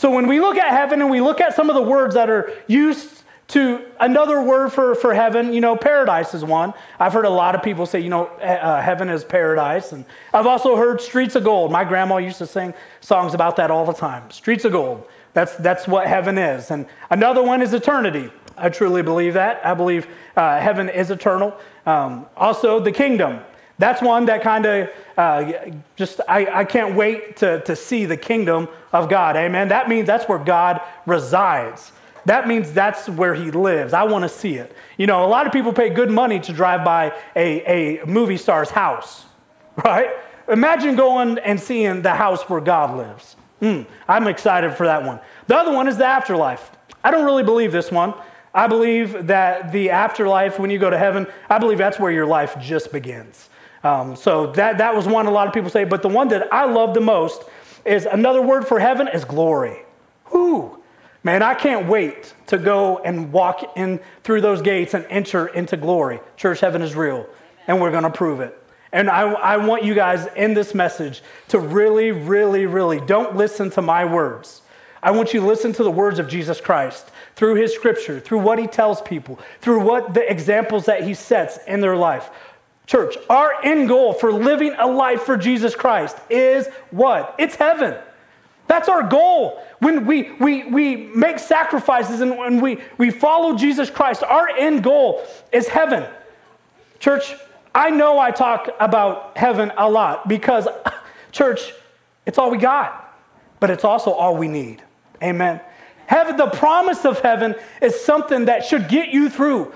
So 0.01 0.09
when 0.09 0.25
we 0.25 0.39
look 0.39 0.57
at 0.57 0.71
heaven 0.71 0.99
and 0.99 1.11
we 1.11 1.21
look 1.21 1.39
at 1.39 1.55
some 1.55 1.69
of 1.69 1.75
the 1.75 1.81
words 1.83 2.15
that 2.15 2.27
are 2.27 2.51
used 2.65 3.21
to 3.49 3.85
another 3.99 4.41
word 4.41 4.73
for, 4.73 4.95
for 4.95 5.13
heaven, 5.13 5.53
you 5.53 5.61
know, 5.61 5.75
paradise 5.75 6.33
is 6.33 6.43
one. 6.43 6.73
I've 6.99 7.13
heard 7.13 7.25
a 7.25 7.29
lot 7.29 7.53
of 7.53 7.61
people 7.61 7.85
say, 7.85 7.99
you 7.99 8.09
know, 8.09 8.25
uh, 8.25 8.81
heaven 8.81 9.09
is 9.09 9.23
paradise. 9.23 9.91
And 9.91 10.05
I've 10.33 10.47
also 10.47 10.75
heard 10.75 11.01
streets 11.01 11.35
of 11.35 11.43
gold. 11.43 11.71
My 11.71 11.83
grandma 11.83 12.17
used 12.17 12.39
to 12.39 12.47
sing 12.47 12.73
songs 12.99 13.35
about 13.35 13.57
that 13.57 13.69
all 13.69 13.85
the 13.85 13.93
time. 13.93 14.31
Streets 14.31 14.65
of 14.65 14.71
gold. 14.71 15.07
That's, 15.33 15.55
that's 15.57 15.87
what 15.87 16.07
heaven 16.07 16.35
is. 16.39 16.71
And 16.71 16.87
another 17.11 17.43
one 17.43 17.61
is 17.61 17.71
eternity. 17.71 18.31
I 18.57 18.69
truly 18.69 19.03
believe 19.03 19.35
that. 19.35 19.63
I 19.63 19.75
believe 19.75 20.07
uh, 20.35 20.59
heaven 20.59 20.89
is 20.89 21.11
eternal. 21.11 21.55
Um, 21.85 22.25
also, 22.35 22.79
the 22.79 22.91
kingdom. 22.91 23.41
That's 23.81 23.99
one 23.99 24.25
that 24.27 24.43
kind 24.43 24.65
of 24.67 24.89
uh, 25.17 25.51
just, 25.95 26.21
I, 26.27 26.59
I 26.59 26.65
can't 26.65 26.95
wait 26.95 27.37
to, 27.37 27.61
to 27.61 27.75
see 27.75 28.05
the 28.05 28.15
kingdom 28.15 28.67
of 28.93 29.09
God. 29.09 29.35
Amen. 29.35 29.69
That 29.69 29.89
means 29.89 30.05
that's 30.05 30.29
where 30.29 30.37
God 30.37 30.81
resides. 31.07 31.91
That 32.25 32.47
means 32.47 32.71
that's 32.71 33.09
where 33.09 33.33
he 33.33 33.49
lives. 33.49 33.93
I 33.93 34.03
want 34.03 34.21
to 34.21 34.29
see 34.29 34.55
it. 34.55 34.71
You 34.97 35.07
know, 35.07 35.25
a 35.25 35.27
lot 35.27 35.47
of 35.47 35.51
people 35.51 35.73
pay 35.73 35.89
good 35.89 36.11
money 36.11 36.39
to 36.41 36.53
drive 36.53 36.85
by 36.85 37.11
a, 37.35 38.01
a 38.01 38.05
movie 38.05 38.37
star's 38.37 38.69
house, 38.69 39.25
right? 39.83 40.11
Imagine 40.47 40.95
going 40.95 41.39
and 41.39 41.59
seeing 41.59 42.03
the 42.03 42.13
house 42.13 42.43
where 42.43 42.61
God 42.61 42.95
lives. 42.95 43.35
Mm, 43.63 43.87
I'm 44.07 44.27
excited 44.27 44.75
for 44.75 44.85
that 44.85 45.03
one. 45.03 45.19
The 45.47 45.55
other 45.55 45.73
one 45.73 45.87
is 45.87 45.97
the 45.97 46.05
afterlife. 46.05 46.71
I 47.03 47.09
don't 47.09 47.25
really 47.25 47.43
believe 47.43 47.71
this 47.71 47.91
one. 47.91 48.13
I 48.53 48.67
believe 48.67 49.27
that 49.27 49.71
the 49.71 49.89
afterlife, 49.89 50.59
when 50.59 50.69
you 50.69 50.77
go 50.77 50.91
to 50.91 50.97
heaven, 50.99 51.25
I 51.49 51.57
believe 51.57 51.79
that's 51.79 51.99
where 51.99 52.11
your 52.11 52.27
life 52.27 52.55
just 52.59 52.91
begins. 52.91 53.49
Um, 53.83 54.15
so 54.15 54.51
that, 54.53 54.77
that 54.77 54.95
was 54.95 55.07
one 55.07 55.25
a 55.25 55.31
lot 55.31 55.47
of 55.47 55.53
people 55.53 55.69
say. 55.69 55.83
But 55.83 56.01
the 56.01 56.09
one 56.09 56.27
that 56.29 56.53
I 56.53 56.65
love 56.65 56.93
the 56.93 57.01
most 57.01 57.43
is 57.85 58.05
another 58.05 58.41
word 58.41 58.67
for 58.67 58.79
heaven 58.79 59.07
is 59.07 59.25
glory. 59.25 59.79
Whoo! 60.31 60.79
Man, 61.23 61.43
I 61.43 61.53
can't 61.53 61.87
wait 61.87 62.33
to 62.47 62.57
go 62.57 62.97
and 62.99 63.31
walk 63.31 63.77
in 63.77 63.99
through 64.23 64.41
those 64.41 64.61
gates 64.61 64.93
and 64.93 65.05
enter 65.09 65.47
into 65.47 65.77
glory. 65.77 66.19
Church 66.35 66.59
heaven 66.59 66.81
is 66.81 66.95
real, 66.95 67.27
and 67.67 67.79
we're 67.79 67.91
going 67.91 68.03
to 68.03 68.09
prove 68.09 68.39
it. 68.39 68.57
And 68.91 69.09
I, 69.09 69.31
I 69.31 69.57
want 69.57 69.83
you 69.83 69.93
guys 69.93 70.27
in 70.35 70.53
this 70.53 70.73
message 70.73 71.21
to 71.49 71.59
really, 71.59 72.11
really, 72.11 72.65
really 72.65 72.99
don't 72.99 73.35
listen 73.35 73.69
to 73.71 73.81
my 73.81 74.03
words. 74.03 74.61
I 75.03 75.11
want 75.11 75.33
you 75.33 75.39
to 75.39 75.45
listen 75.45 75.73
to 75.73 75.83
the 75.83 75.91
words 75.91 76.19
of 76.19 76.27
Jesus 76.27 76.59
Christ 76.59 77.09
through 77.35 77.55
his 77.55 77.73
scripture, 77.73 78.19
through 78.19 78.39
what 78.39 78.59
he 78.59 78.67
tells 78.67 79.01
people, 79.01 79.39
through 79.61 79.83
what 79.83 80.13
the 80.13 80.29
examples 80.29 80.85
that 80.85 81.03
he 81.03 81.13
sets 81.13 81.57
in 81.67 81.81
their 81.81 81.95
life. 81.95 82.29
Church, 82.87 83.15
our 83.29 83.53
end 83.63 83.87
goal 83.87 84.13
for 84.13 84.31
living 84.31 84.75
a 84.77 84.87
life 84.87 85.21
for 85.21 85.37
Jesus 85.37 85.75
Christ 85.75 86.17
is 86.29 86.67
what? 86.89 87.35
It's 87.37 87.55
heaven. 87.55 87.95
That's 88.67 88.89
our 88.89 89.03
goal. 89.03 89.61
When 89.79 90.05
we, 90.05 90.31
we, 90.33 90.63
we 90.63 90.95
make 90.95 91.39
sacrifices 91.39 92.21
and 92.21 92.37
when 92.37 92.61
we, 92.61 92.79
we 92.97 93.09
follow 93.11 93.55
Jesus 93.55 93.89
Christ, 93.89 94.23
our 94.23 94.47
end 94.49 94.83
goal 94.83 95.25
is 95.51 95.67
heaven. 95.67 96.05
Church, 96.99 97.33
I 97.73 97.89
know 97.89 98.19
I 98.19 98.31
talk 98.31 98.69
about 98.79 99.37
heaven 99.37 99.71
a 99.77 99.89
lot 99.89 100.27
because, 100.27 100.67
church, 101.31 101.73
it's 102.25 102.37
all 102.37 102.51
we 102.51 102.57
got, 102.57 103.17
but 103.59 103.69
it's 103.69 103.83
also 103.83 104.11
all 104.11 104.37
we 104.37 104.47
need. 104.47 104.81
Amen. 105.23 105.59
Heaven, 106.07 106.35
the 106.35 106.47
promise 106.47 107.05
of 107.05 107.19
heaven 107.19 107.55
is 107.81 107.99
something 107.99 108.45
that 108.45 108.65
should 108.65 108.89
get 108.89 109.09
you 109.09 109.29
through 109.29 109.73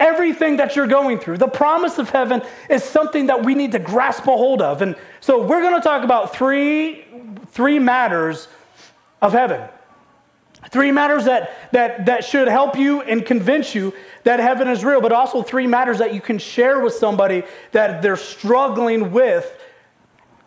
everything 0.00 0.56
that 0.56 0.74
you're 0.74 0.88
going 0.88 1.20
through. 1.20 1.38
The 1.38 1.48
promise 1.48 1.98
of 1.98 2.10
heaven 2.10 2.42
is 2.68 2.82
something 2.82 3.26
that 3.26 3.44
we 3.44 3.54
need 3.54 3.72
to 3.72 3.78
grasp 3.78 4.22
a 4.22 4.36
hold 4.36 4.62
of. 4.62 4.82
And 4.82 4.96
so 5.20 5.46
we're 5.46 5.60
going 5.60 5.74
to 5.74 5.80
talk 5.80 6.02
about 6.02 6.34
three, 6.34 7.04
three 7.48 7.78
matters 7.78 8.48
of 9.22 9.32
heaven. 9.32 9.68
Three 10.70 10.90
matters 10.90 11.24
that, 11.26 11.72
that, 11.72 12.06
that 12.06 12.24
should 12.24 12.48
help 12.48 12.76
you 12.76 13.02
and 13.02 13.24
convince 13.24 13.74
you 13.74 13.94
that 14.24 14.40
heaven 14.40 14.68
is 14.68 14.84
real, 14.84 15.00
but 15.00 15.12
also 15.12 15.42
three 15.42 15.66
matters 15.66 15.98
that 15.98 16.12
you 16.12 16.20
can 16.20 16.38
share 16.38 16.80
with 16.80 16.94
somebody 16.94 17.44
that 17.72 18.02
they're 18.02 18.16
struggling 18.16 19.12
with 19.12 19.56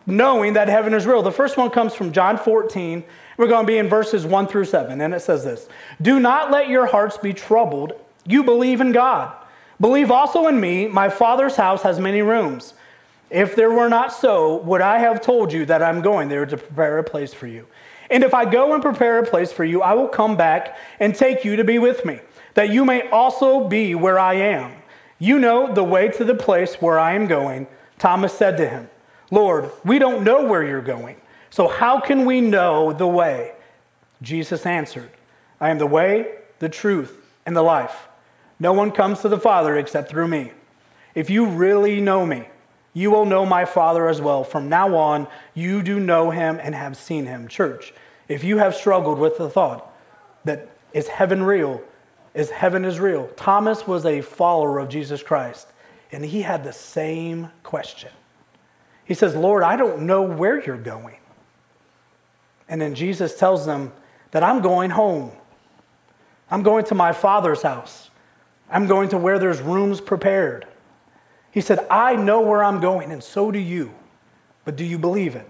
knowing 0.06 0.54
that 0.54 0.68
heaven 0.68 0.94
is 0.94 1.06
real. 1.06 1.22
The 1.22 1.32
first 1.32 1.56
one 1.56 1.70
comes 1.70 1.94
from 1.94 2.12
John 2.12 2.36
14. 2.36 3.04
We're 3.36 3.46
going 3.46 3.66
to 3.66 3.66
be 3.66 3.78
in 3.78 3.88
verses 3.88 4.26
1 4.26 4.46
through 4.46 4.66
7, 4.66 5.00
and 5.00 5.14
it 5.14 5.20
says 5.20 5.44
this 5.44 5.68
Do 6.00 6.20
not 6.20 6.50
let 6.50 6.68
your 6.68 6.86
hearts 6.86 7.16
be 7.16 7.32
troubled. 7.32 7.94
You 8.26 8.44
believe 8.44 8.80
in 8.80 8.92
God. 8.92 9.34
Believe 9.80 10.10
also 10.10 10.46
in 10.46 10.60
me, 10.60 10.86
my 10.86 11.08
Father's 11.08 11.56
house 11.56 11.82
has 11.82 11.98
many 11.98 12.22
rooms. 12.22 12.74
If 13.30 13.56
there 13.56 13.72
were 13.72 13.88
not 13.88 14.12
so, 14.12 14.58
would 14.62 14.80
I 14.80 14.98
have 14.98 15.20
told 15.20 15.52
you 15.52 15.66
that 15.66 15.82
I'm 15.82 16.02
going 16.02 16.28
there 16.28 16.46
to 16.46 16.56
prepare 16.56 16.98
a 16.98 17.04
place 17.04 17.34
for 17.34 17.46
you? 17.46 17.66
And 18.10 18.22
if 18.22 18.34
I 18.34 18.44
go 18.44 18.74
and 18.74 18.82
prepare 18.82 19.18
a 19.18 19.26
place 19.26 19.50
for 19.50 19.64
you, 19.64 19.82
I 19.82 19.94
will 19.94 20.08
come 20.08 20.36
back 20.36 20.76
and 21.00 21.14
take 21.14 21.44
you 21.44 21.56
to 21.56 21.64
be 21.64 21.78
with 21.78 22.04
me, 22.04 22.20
that 22.54 22.70
you 22.70 22.84
may 22.84 23.08
also 23.08 23.66
be 23.66 23.94
where 23.94 24.18
I 24.18 24.34
am. 24.34 24.72
You 25.18 25.38
know 25.38 25.72
the 25.72 25.82
way 25.82 26.08
to 26.08 26.24
the 26.24 26.34
place 26.34 26.74
where 26.74 26.98
I 26.98 27.14
am 27.14 27.26
going. 27.26 27.66
Thomas 27.98 28.32
said 28.32 28.56
to 28.58 28.68
him, 28.68 28.90
Lord, 29.30 29.70
we 29.84 29.98
don't 29.98 30.22
know 30.22 30.44
where 30.44 30.62
you're 30.62 30.82
going, 30.82 31.16
so 31.50 31.66
how 31.66 31.98
can 31.98 32.24
we 32.24 32.40
know 32.40 32.92
the 32.92 33.06
way? 33.06 33.52
Jesus 34.22 34.66
answered, 34.66 35.10
I 35.60 35.70
am 35.70 35.78
the 35.78 35.86
way, 35.86 36.36
the 36.58 36.68
truth, 36.68 37.20
and 37.46 37.56
the 37.56 37.62
life. 37.62 38.08
No 38.58 38.72
one 38.72 38.92
comes 38.92 39.20
to 39.20 39.28
the 39.28 39.38
Father 39.38 39.76
except 39.76 40.08
through 40.10 40.28
me. 40.28 40.52
If 41.14 41.30
you 41.30 41.46
really 41.46 42.00
know 42.00 42.24
me, 42.24 42.48
you 42.92 43.10
will 43.10 43.24
know 43.24 43.44
my 43.44 43.64
Father 43.64 44.08
as 44.08 44.20
well. 44.20 44.44
From 44.44 44.68
now 44.68 44.94
on, 44.96 45.26
you 45.52 45.82
do 45.82 45.98
know 45.98 46.30
him 46.30 46.60
and 46.62 46.74
have 46.74 46.96
seen 46.96 47.26
him. 47.26 47.48
Church, 47.48 47.92
if 48.28 48.44
you 48.44 48.58
have 48.58 48.74
struggled 48.74 49.18
with 49.18 49.36
the 49.36 49.50
thought 49.50 49.92
that 50.44 50.68
is 50.92 51.08
heaven 51.08 51.42
real, 51.42 51.82
is 52.34 52.50
heaven 52.50 52.84
is 52.84 53.00
real. 53.00 53.28
Thomas 53.36 53.86
was 53.86 54.06
a 54.06 54.20
follower 54.20 54.78
of 54.78 54.88
Jesus 54.88 55.22
Christ, 55.22 55.68
and 56.12 56.24
he 56.24 56.42
had 56.42 56.62
the 56.64 56.72
same 56.72 57.50
question. 57.62 58.10
He 59.04 59.14
says, 59.14 59.34
Lord, 59.34 59.62
I 59.62 59.76
don't 59.76 60.02
know 60.02 60.22
where 60.22 60.64
you're 60.64 60.78
going. 60.78 61.18
And 62.68 62.80
then 62.80 62.94
Jesus 62.94 63.36
tells 63.36 63.66
them 63.66 63.92
that 64.30 64.42
I'm 64.42 64.62
going 64.62 64.90
home. 64.90 65.32
I'm 66.50 66.62
going 66.62 66.84
to 66.86 66.94
my 66.94 67.12
Father's 67.12 67.62
house. 67.62 68.10
I'm 68.70 68.86
going 68.86 69.10
to 69.10 69.18
where 69.18 69.38
there's 69.38 69.60
rooms 69.60 70.00
prepared. 70.00 70.66
He 71.50 71.60
said, 71.60 71.86
I 71.90 72.16
know 72.16 72.40
where 72.40 72.64
I'm 72.64 72.80
going, 72.80 73.12
and 73.12 73.22
so 73.22 73.50
do 73.50 73.58
you. 73.58 73.94
But 74.64 74.76
do 74.76 74.84
you 74.84 74.98
believe 74.98 75.36
it? 75.36 75.48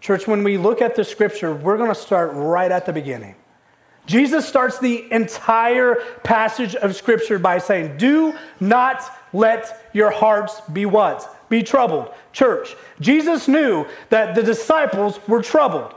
Church, 0.00 0.26
when 0.26 0.42
we 0.42 0.58
look 0.58 0.82
at 0.82 0.96
the 0.96 1.04
scripture, 1.04 1.54
we're 1.54 1.76
going 1.76 1.88
to 1.88 1.94
start 1.94 2.32
right 2.34 2.70
at 2.70 2.86
the 2.86 2.92
beginning. 2.92 3.36
Jesus 4.04 4.46
starts 4.46 4.80
the 4.80 5.10
entire 5.12 5.94
passage 6.24 6.74
of 6.74 6.96
scripture 6.96 7.38
by 7.38 7.58
saying, 7.58 7.98
Do 7.98 8.34
not 8.58 9.02
let 9.32 9.88
your 9.92 10.10
hearts 10.10 10.60
be 10.72 10.86
what? 10.86 11.48
Be 11.48 11.62
troubled. 11.62 12.12
Church, 12.32 12.74
Jesus 13.00 13.46
knew 13.46 13.86
that 14.08 14.34
the 14.34 14.42
disciples 14.42 15.20
were 15.28 15.40
troubled. 15.40 15.94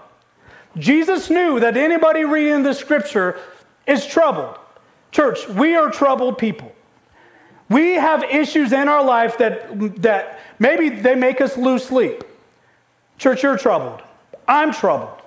Jesus 0.78 1.30
knew 1.30 1.60
that 1.60 1.78
anybody 1.78 2.26
reading 2.26 2.62
the 2.62 2.74
scripture 2.74 3.40
is 3.88 4.06
troubled. 4.06 4.60
Church, 5.16 5.48
we 5.48 5.78
are 5.78 5.90
troubled 5.90 6.38
people. 6.38 6.74
We 7.70 7.94
have 7.94 8.26
issues 8.26 8.74
in 8.74 8.90
our 8.90 9.02
life 9.02 9.38
that, 9.38 10.02
that 10.02 10.42
maybe 10.60 10.90
they 10.90 11.16
make 11.16 11.40
us 11.40 11.56
lose 11.56 11.86
sleep. 11.86 12.22
Church, 13.18 13.42
you're 13.42 13.58
troubled. 13.58 14.02
I'm 14.46 14.74
troubled. 14.74 15.22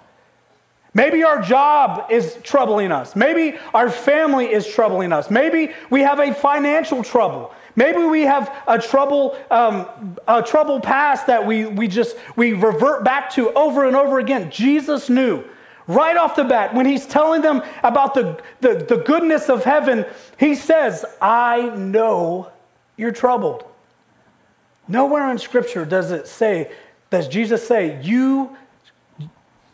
Maybe 0.92 1.24
our 1.24 1.40
job 1.40 2.10
is 2.10 2.36
troubling 2.42 2.92
us. 2.92 3.16
Maybe 3.16 3.56
our 3.72 3.88
family 3.88 4.52
is 4.52 4.66
troubling 4.66 5.10
us. 5.10 5.30
Maybe 5.30 5.72
we 5.88 6.02
have 6.02 6.20
a 6.20 6.34
financial 6.34 7.02
trouble. 7.02 7.54
Maybe 7.74 8.04
we 8.04 8.24
have 8.24 8.54
a 8.66 8.78
trouble, 8.78 9.38
um, 9.50 10.18
a 10.28 10.42
trouble 10.42 10.80
past 10.80 11.28
that 11.28 11.46
we, 11.46 11.64
we 11.64 11.88
just 11.88 12.14
we 12.36 12.52
revert 12.52 13.04
back 13.04 13.32
to 13.36 13.54
over 13.54 13.86
and 13.86 13.96
over 13.96 14.18
again. 14.18 14.50
Jesus 14.50 15.08
knew 15.08 15.44
right 15.88 16.16
off 16.16 16.36
the 16.36 16.44
bat 16.44 16.74
when 16.74 16.86
he's 16.86 17.06
telling 17.06 17.42
them 17.42 17.62
about 17.82 18.14
the, 18.14 18.40
the, 18.60 18.74
the 18.88 18.98
goodness 18.98 19.48
of 19.48 19.64
heaven, 19.64 20.06
he 20.38 20.54
says, 20.54 21.04
I 21.20 21.70
know 21.70 22.52
you're 22.96 23.10
troubled. 23.10 23.64
Nowhere 24.86 25.30
in 25.30 25.38
Scripture 25.38 25.84
does 25.84 26.12
it 26.12 26.28
say, 26.28 26.70
does 27.10 27.26
Jesus 27.26 27.66
say, 27.66 28.00
you 28.02 28.56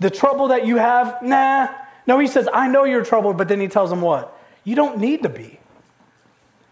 the 0.00 0.10
trouble 0.10 0.48
that 0.48 0.66
you 0.66 0.76
have, 0.76 1.22
nah. 1.22 1.68
No, 2.06 2.18
he 2.18 2.26
says, 2.26 2.48
I 2.52 2.68
know 2.68 2.84
you're 2.84 3.04
troubled, 3.04 3.38
but 3.38 3.48
then 3.48 3.60
he 3.60 3.68
tells 3.68 3.90
them 3.90 4.00
what? 4.00 4.36
You 4.64 4.74
don't 4.74 4.98
need 4.98 5.22
to 5.22 5.28
be. 5.28 5.58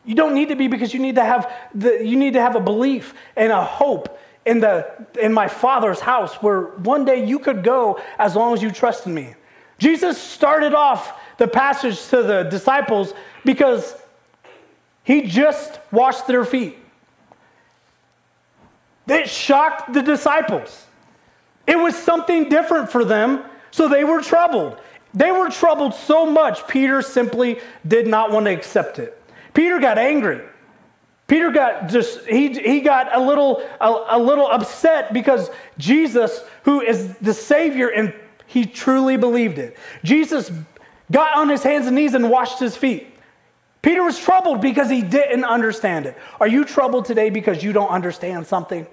You 0.05 0.15
don't 0.15 0.35
need 0.35 0.49
to 0.49 0.57
be 0.57 0.69
because 0.69 0.93
you 0.93 1.01
need 1.01 1.15
to 1.15 1.25
have 1.25 1.51
the, 1.75 2.05
you 2.05 2.17
need 2.17 2.33
to 2.33 2.41
have 2.41 2.57
a 2.57 2.61
belief 2.61 3.15
and 3.37 3.53
a 3.53 3.65
hope 3.65 4.19
in 4.45 4.61
the 4.61 4.91
in 5.21 5.33
my 5.33 5.49
father's 5.49 6.01
house 6.01 6.35
where 6.37 6.63
one 6.63 7.05
day 7.05 7.25
you 7.25 7.39
could 7.39 7.63
go 7.63 8.01
as 8.19 8.35
long 8.35 8.55
as 8.55 8.63
you 8.63 8.71
trust 8.71 9.07
in 9.07 9.15
me. 9.15 9.35
Jesus 9.79 10.21
started 10.21 10.75
off 10.75 11.21
the 11.39 11.49
passage 11.49 12.01
to 12.09 12.23
the 12.23 12.45
disciples 12.45 13.15
because 13.45 13.95
he 15.05 15.23
just 15.23 15.81
washed 15.91 16.27
their 16.27 16.45
feet. 16.45 16.79
It 19.09 19.29
shocked 19.29 19.93
the 19.93 20.03
disciples. 20.03 20.87
It 21.67 21.77
was 21.77 21.97
something 21.97 22.49
different 22.49 22.91
for 22.91 23.05
them, 23.05 23.45
so 23.71 23.89
they 23.89 24.05
were 24.05 24.23
troubled. 24.23 24.79
They 25.15 25.31
were 25.31 25.51
troubled 25.51 25.95
so 25.95 26.27
much, 26.27 26.67
Peter 26.69 27.03
simply 27.03 27.61
did 27.87 28.07
not 28.07 28.31
want 28.31 28.47
to 28.47 28.53
accept 28.53 28.99
it. 28.99 29.21
Peter 29.53 29.79
got 29.79 29.99
angry. 29.99 30.41
Peter 31.33 31.51
got 31.51 31.89
just, 31.89 32.27
he, 32.27 32.53
he 32.53 32.81
got 32.83 33.17
a 33.17 33.19
little, 33.19 33.67
a, 33.81 34.05
a 34.11 34.19
little 34.19 34.47
upset 34.47 35.15
because 35.15 35.49
Jesus, 35.79 36.43
who 36.65 36.83
is 36.83 37.17
the 37.23 37.33
Savior, 37.33 37.89
and 37.89 38.13
he 38.47 38.67
truly 38.67 39.17
believed 39.17 39.57
it. 39.57 39.79
Jesus 40.05 40.53
got 41.11 41.35
on 41.35 41.49
his 41.49 41.63
hands 41.63 41.87
and 41.87 41.97
knees 41.97 42.13
and 42.13 42.29
washed 42.29 42.59
his 42.59 42.77
feet. 42.77 43.15
Peter 43.81 44.05
was 44.05 44.19
troubled 44.19 44.61
because 44.61 44.91
he 44.91 45.01
didn't 45.01 45.45
understand 45.45 46.05
it. 46.05 46.19
Are 46.39 46.47
you 46.47 46.67
troubled 46.67 47.07
today 47.07 47.31
because 47.31 47.65
you 47.65 47.73
don't 47.73 47.89
understand 47.89 48.47
something? 48.47 48.87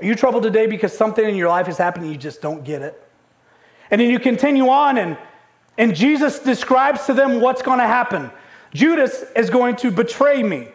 Are 0.00 0.06
you 0.06 0.14
troubled 0.14 0.44
today 0.44 0.66
because 0.66 0.96
something 0.96 1.28
in 1.28 1.36
your 1.36 1.50
life 1.50 1.68
is 1.68 1.76
happening 1.76 2.10
you 2.10 2.16
just 2.16 2.40
don't 2.40 2.64
get 2.64 2.80
it? 2.80 2.98
And 3.90 4.00
then 4.00 4.08
you 4.08 4.18
continue 4.18 4.70
on, 4.70 4.96
and, 4.96 5.18
and 5.76 5.94
Jesus 5.94 6.38
describes 6.38 7.04
to 7.04 7.12
them 7.12 7.42
what's 7.42 7.60
going 7.60 7.80
to 7.80 7.86
happen. 7.86 8.30
Judas 8.72 9.26
is 9.36 9.50
going 9.50 9.76
to 9.76 9.90
betray 9.90 10.42
me. 10.42 10.68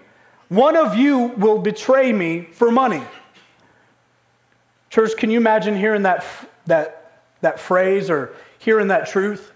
One 0.50 0.76
of 0.76 0.96
you 0.96 1.20
will 1.38 1.60
betray 1.60 2.12
me 2.12 2.42
for 2.52 2.72
money. 2.72 3.04
Church, 4.90 5.16
can 5.16 5.30
you 5.30 5.38
imagine 5.38 5.78
hearing 5.78 6.02
that, 6.04 6.26
that, 6.66 7.22
that 7.42 7.60
phrase 7.60 8.10
or 8.10 8.34
hearing 8.58 8.88
that 8.88 9.08
truth? 9.08 9.52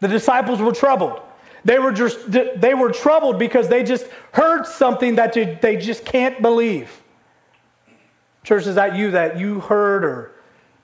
The 0.00 0.08
disciples 0.08 0.60
were 0.60 0.72
troubled. 0.72 1.20
They 1.64 1.78
were, 1.78 1.92
just, 1.92 2.30
they 2.30 2.74
were 2.74 2.92
troubled 2.92 3.38
because 3.38 3.68
they 3.68 3.82
just 3.82 4.06
heard 4.32 4.66
something 4.66 5.16
that 5.16 5.32
they 5.60 5.76
just 5.76 6.04
can't 6.04 6.40
believe. 6.40 7.02
Church, 8.44 8.66
is 8.66 8.74
that 8.76 8.96
you 8.96 9.10
that 9.10 9.38
you 9.38 9.60
heard 9.60 10.04
or 10.04 10.32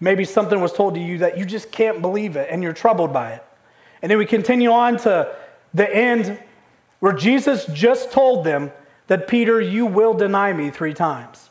maybe 0.01 0.25
something 0.25 0.61
was 0.61 0.73
told 0.73 0.95
to 0.95 1.01
you 1.01 1.19
that 1.19 1.39
you 1.39 1.47
just 1.47 1.71
can't 1.71 2.03
believe 2.03 2.37
it 2.37 2.49
and 2.51 2.63
you're 2.63 2.75
troubled 2.75 3.13
by 3.13 3.33
it? 3.33 3.45
And 4.03 4.11
then 4.11 4.19
we 4.19 4.27
continue 4.27 4.71
on 4.71 4.99
to 4.99 5.35
the 5.73 5.95
end 5.95 6.39
where 7.01 7.15
Jesus 7.15 7.67
just 7.73 8.13
told 8.13 8.45
them 8.45 8.71
that 9.07 9.29
Peter, 9.29 9.61
you 9.61 9.87
will 9.87 10.15
deny 10.15 10.53
me 10.53 10.71
three 10.71 10.95
times. 10.95 11.51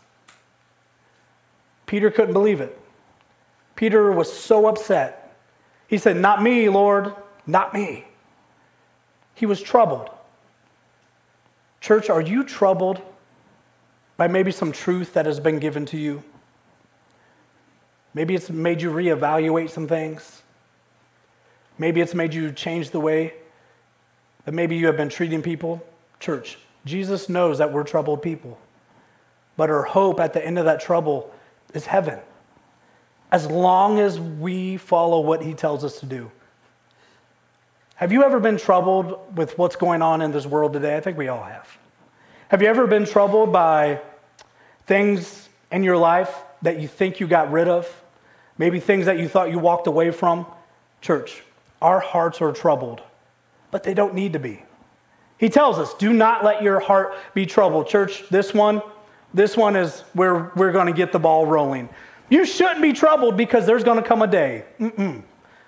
Peter 1.85 2.09
couldn't 2.11 2.33
believe 2.33 2.61
it. 2.61 2.77
Peter 3.75 4.11
was 4.11 4.31
so 4.31 4.67
upset. 4.67 5.37
He 5.87 5.97
said, 5.97 6.17
Not 6.17 6.41
me, 6.41 6.69
Lord, 6.69 7.13
not 7.45 7.73
me. 7.73 8.05
He 9.33 9.45
was 9.45 9.61
troubled. 9.61 10.09
Church, 11.81 12.09
are 12.09 12.21
you 12.21 12.43
troubled 12.43 13.01
by 14.17 14.27
maybe 14.27 14.51
some 14.51 14.71
truth 14.71 15.13
that 15.13 15.25
has 15.25 15.39
been 15.39 15.59
given 15.59 15.85
to 15.87 15.97
you. 15.97 16.23
Maybe 18.13 18.33
it's 18.33 18.49
made 18.49 18.81
you 18.81 18.91
reevaluate 18.91 19.69
some 19.69 19.87
things. 19.87 20.41
Maybe 21.77 21.99
it's 21.99 22.13
made 22.13 22.33
you 22.33 22.51
change 22.53 22.91
the 22.91 22.99
way 22.99 23.33
that 24.45 24.53
maybe 24.53 24.77
you 24.77 24.85
have 24.87 24.95
been 24.95 25.09
treating 25.09 25.41
people. 25.41 25.85
Church, 26.19 26.57
Jesus 26.85 27.27
knows 27.29 27.57
that 27.57 27.73
we're 27.73 27.83
troubled 27.83 28.21
people. 28.21 28.57
But 29.57 29.69
our 29.69 29.83
hope 29.83 30.19
at 30.19 30.33
the 30.33 30.45
end 30.45 30.59
of 30.59 30.65
that 30.65 30.81
trouble 30.81 31.33
is 31.73 31.85
heaven. 31.85 32.19
As 33.31 33.47
long 33.47 33.99
as 33.99 34.19
we 34.19 34.77
follow 34.77 35.19
what 35.19 35.41
he 35.41 35.53
tells 35.53 35.83
us 35.83 35.99
to 35.99 36.05
do. 36.05 36.31
Have 37.95 38.11
you 38.11 38.23
ever 38.23 38.39
been 38.39 38.57
troubled 38.57 39.37
with 39.37 39.57
what's 39.57 39.75
going 39.75 40.01
on 40.01 40.21
in 40.21 40.31
this 40.31 40.45
world 40.45 40.73
today? 40.73 40.97
I 40.97 40.99
think 40.99 41.17
we 41.17 41.29
all 41.29 41.43
have. 41.43 41.77
Have 42.49 42.61
you 42.61 42.67
ever 42.67 42.87
been 42.87 43.05
troubled 43.05 43.51
by 43.51 44.01
things 44.85 45.49
in 45.71 45.83
your 45.83 45.97
life 45.97 46.43
that 46.61 46.79
you 46.79 46.87
think 46.87 47.19
you 47.19 47.27
got 47.27 47.51
rid 47.51 47.67
of? 47.67 47.89
Maybe 48.57 48.79
things 48.79 49.05
that 49.05 49.17
you 49.17 49.27
thought 49.27 49.49
you 49.49 49.59
walked 49.59 49.87
away 49.87 50.11
from? 50.11 50.45
Church, 51.01 51.41
our 51.81 51.99
hearts 51.99 52.41
are 52.41 52.51
troubled, 52.51 53.01
but 53.71 53.83
they 53.83 53.93
don't 53.93 54.13
need 54.13 54.33
to 54.33 54.39
be. 54.39 54.63
He 55.37 55.49
tells 55.49 55.77
us, 55.77 55.93
do 55.95 56.13
not 56.13 56.43
let 56.43 56.61
your 56.63 56.79
heart 56.79 57.15
be 57.33 57.45
troubled. 57.45 57.87
Church, 57.87 58.23
this 58.29 58.53
one, 58.53 58.81
this 59.33 59.57
one 59.57 59.75
is 59.75 60.01
where 60.13 60.51
we're 60.55 60.71
going 60.71 60.87
to 60.87 60.93
get 60.93 61.11
the 61.11 61.19
ball 61.19 61.45
rolling. 61.45 61.89
You 62.29 62.45
shouldn't 62.45 62.81
be 62.81 62.93
troubled 62.93 63.37
because 63.37 63.65
there's 63.65 63.83
going 63.83 64.01
to 64.01 64.07
come 64.07 64.21
a 64.21 64.27
day. 64.27 64.65
Mm-mm. 64.79 65.23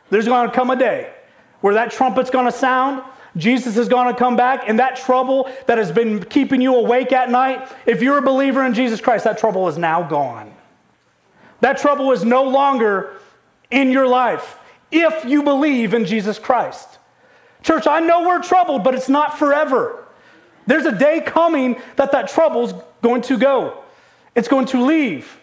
There's 0.10 0.26
going 0.26 0.50
to 0.50 0.56
come 0.56 0.70
a 0.70 0.76
day 0.76 1.14
where 1.62 1.74
that 1.74 1.92
trumpet's 1.92 2.30
going 2.30 2.46
to 2.46 2.52
sound 2.52 3.04
Jesus 3.38 3.78
is 3.78 3.88
going 3.88 4.12
to 4.12 4.18
come 4.18 4.36
back, 4.36 4.64
and 4.68 4.80
that 4.80 4.96
trouble 4.96 5.50
that 5.68 5.78
has 5.78 5.92
been 5.92 6.24
keeping 6.24 6.60
you 6.60 6.76
awake 6.76 7.12
at 7.12 7.30
night, 7.30 7.72
if 7.86 8.02
you're 8.02 8.18
a 8.18 8.22
believer 8.22 8.66
in 8.66 8.74
Jesus 8.74 9.00
Christ, 9.00 9.26
that 9.26 9.38
trouble 9.38 9.68
is 9.68 9.78
now 9.78 10.02
gone. 10.02 10.52
That 11.62 11.78
trouble 11.78 12.12
is 12.12 12.26
no 12.26 12.44
longer 12.44 13.18
in 13.70 13.92
your 13.92 14.08
life 14.08 14.58
if 14.92 15.26
you 15.26 15.44
believe 15.44 15.94
in 15.94 16.06
Jesus 16.06 16.40
Christ. 16.40 16.98
Church, 17.64 17.88
I 17.88 18.00
know 18.00 18.28
we're 18.28 18.42
troubled, 18.42 18.84
but 18.84 18.94
it's 18.94 19.10
not 19.10 19.38
forever. 19.38 20.06
There's 20.68 20.86
a 20.86 20.92
day 20.92 21.22
coming 21.22 21.82
that 21.96 22.12
that 22.12 22.30
trouble's 22.30 22.74
going 23.02 23.22
to 23.24 23.38
go. 23.38 23.84
It's 24.36 24.48
going 24.48 24.68
to 24.68 24.84
leave. 24.84 25.40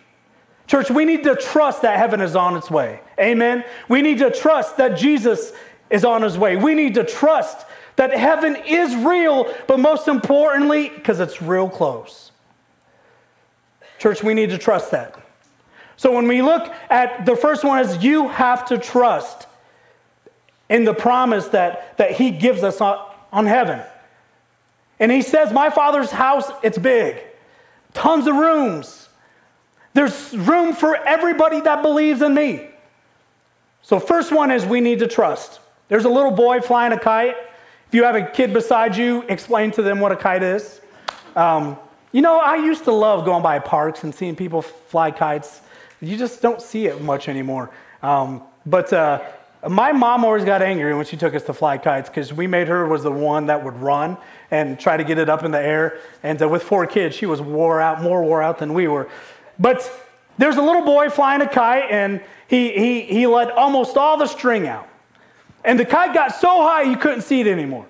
Church, 0.66 0.90
we 0.90 1.04
need 1.04 1.24
to 1.24 1.36
trust 1.36 1.82
that 1.82 1.98
heaven 1.98 2.20
is 2.20 2.36
on 2.36 2.56
its 2.56 2.70
way. 2.70 3.00
Amen. 3.18 3.64
We 3.88 4.02
need 4.02 4.18
to 4.18 4.30
trust 4.30 4.76
that 4.76 4.96
Jesus 4.96 5.52
is 5.90 6.04
on 6.04 6.22
his 6.22 6.38
way. 6.38 6.56
We 6.56 6.74
need 6.74 6.94
to 6.94 7.04
trust 7.04 7.66
that 7.96 8.12
heaven 8.12 8.56
is 8.56 8.94
real, 8.96 9.52
but 9.66 9.78
most 9.78 10.08
importantly, 10.08 10.88
because 10.88 11.20
it's 11.20 11.40
real 11.42 11.68
close. 11.68 12.32
Church, 13.98 14.22
we 14.22 14.34
need 14.34 14.50
to 14.50 14.58
trust 14.58 14.90
that. 14.90 15.18
So 15.96 16.12
when 16.12 16.26
we 16.26 16.42
look 16.42 16.72
at 16.90 17.24
the 17.24 17.36
first 17.36 17.64
one 17.64 17.78
is 17.78 18.02
you 18.02 18.28
have 18.28 18.66
to 18.66 18.78
trust 18.78 19.46
in 20.68 20.84
the 20.84 20.94
promise 20.94 21.48
that, 21.48 21.96
that 21.98 22.12
he 22.12 22.30
gives 22.30 22.62
us 22.62 22.80
on, 22.80 22.98
on 23.32 23.46
heaven. 23.46 23.80
And 24.98 25.10
he 25.10 25.22
says, 25.22 25.52
My 25.52 25.70
father's 25.70 26.10
house, 26.10 26.50
it's 26.62 26.78
big. 26.78 27.22
Tons 27.92 28.26
of 28.26 28.36
rooms. 28.36 29.08
There's 29.92 30.36
room 30.36 30.74
for 30.74 30.96
everybody 30.96 31.60
that 31.60 31.82
believes 31.82 32.20
in 32.22 32.34
me. 32.34 32.68
So, 33.82 34.00
first 34.00 34.32
one 34.32 34.50
is 34.50 34.64
we 34.64 34.80
need 34.80 34.98
to 35.00 35.06
trust. 35.06 35.60
There's 35.88 36.04
a 36.04 36.08
little 36.08 36.30
boy 36.30 36.60
flying 36.60 36.92
a 36.92 36.98
kite. 36.98 37.36
If 37.88 37.94
you 37.94 38.04
have 38.04 38.16
a 38.16 38.26
kid 38.26 38.52
beside 38.52 38.96
you, 38.96 39.22
explain 39.28 39.70
to 39.72 39.82
them 39.82 40.00
what 40.00 40.10
a 40.10 40.16
kite 40.16 40.42
is. 40.42 40.80
Um, 41.36 41.78
you 42.10 42.22
know, 42.22 42.38
I 42.38 42.56
used 42.56 42.84
to 42.84 42.92
love 42.92 43.24
going 43.24 43.42
by 43.42 43.58
parks 43.58 44.04
and 44.04 44.14
seeing 44.14 44.34
people 44.36 44.62
fly 44.62 45.10
kites. 45.10 45.60
You 46.00 46.16
just 46.16 46.40
don't 46.42 46.62
see 46.62 46.86
it 46.86 47.02
much 47.02 47.28
anymore. 47.28 47.70
Um, 48.02 48.42
but 48.66 48.92
uh, 48.92 49.20
my 49.68 49.92
mom 49.92 50.24
always 50.24 50.44
got 50.44 50.62
angry 50.62 50.94
when 50.94 51.06
she 51.06 51.16
took 51.16 51.34
us 51.34 51.42
to 51.44 51.52
fly 51.52 51.78
kites 51.78 52.08
because 52.08 52.32
we 52.32 52.46
made 52.46 52.68
her 52.68 52.86
was 52.86 53.02
the 53.02 53.10
one 53.10 53.46
that 53.46 53.64
would 53.64 53.80
run 53.80 54.16
and 54.50 54.78
try 54.78 54.96
to 54.96 55.04
get 55.04 55.18
it 55.18 55.28
up 55.28 55.44
in 55.44 55.50
the 55.50 55.60
air. 55.60 55.98
And 56.22 56.40
uh, 56.40 56.48
with 56.48 56.62
four 56.62 56.86
kids, 56.86 57.14
she 57.16 57.26
was 57.26 57.40
wore 57.40 57.80
out, 57.80 58.02
more 58.02 58.22
wore 58.22 58.42
out 58.42 58.58
than 58.58 58.74
we 58.74 58.88
were. 58.88 59.08
But 59.58 59.90
there's 60.38 60.56
a 60.56 60.62
little 60.62 60.84
boy 60.84 61.08
flying 61.10 61.40
a 61.40 61.48
kite, 61.48 61.90
and 61.90 62.20
he, 62.48 62.72
he, 62.72 63.00
he 63.02 63.26
let 63.26 63.50
almost 63.52 63.96
all 63.96 64.16
the 64.16 64.26
string 64.26 64.66
out. 64.66 64.88
And 65.64 65.78
the 65.78 65.84
kite 65.84 66.12
got 66.12 66.34
so 66.34 66.62
high 66.62 66.82
you 66.82 66.96
couldn't 66.96 67.22
see 67.22 67.40
it 67.40 67.46
anymore. 67.46 67.86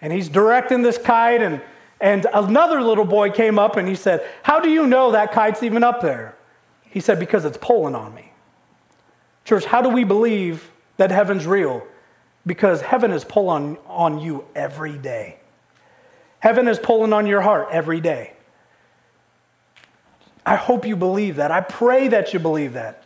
And 0.00 0.12
he's 0.12 0.28
directing 0.28 0.82
this 0.82 0.98
kite, 0.98 1.40
and, 1.40 1.62
And 2.00 2.26
another 2.34 2.82
little 2.82 3.06
boy 3.06 3.30
came 3.30 3.58
up 3.58 3.76
and 3.76 3.88
he 3.88 3.94
said, 3.94 4.26
How 4.42 4.60
do 4.60 4.68
you 4.68 4.86
know 4.86 5.12
that 5.12 5.32
kite's 5.32 5.62
even 5.62 5.82
up 5.82 6.02
there? 6.02 6.36
He 6.84 7.00
said, 7.00 7.18
Because 7.18 7.44
it's 7.44 7.56
pulling 7.56 7.94
on 7.94 8.14
me. 8.14 8.32
Church, 9.46 9.64
how 9.64 9.80
do 9.80 9.88
we 9.88 10.02
believe 10.02 10.70
that 10.96 11.12
heaven's 11.12 11.46
real? 11.46 11.86
Because 12.44 12.80
heaven 12.80 13.12
is 13.12 13.24
pulling 13.24 13.78
on 13.86 14.18
you 14.18 14.44
every 14.56 14.98
day. 14.98 15.38
Heaven 16.40 16.66
is 16.66 16.80
pulling 16.80 17.12
on 17.12 17.26
your 17.28 17.40
heart 17.40 17.68
every 17.70 18.00
day. 18.00 18.32
I 20.44 20.56
hope 20.56 20.84
you 20.84 20.96
believe 20.96 21.36
that. 21.36 21.52
I 21.52 21.60
pray 21.60 22.08
that 22.08 22.34
you 22.34 22.40
believe 22.40 22.72
that. 22.72 23.04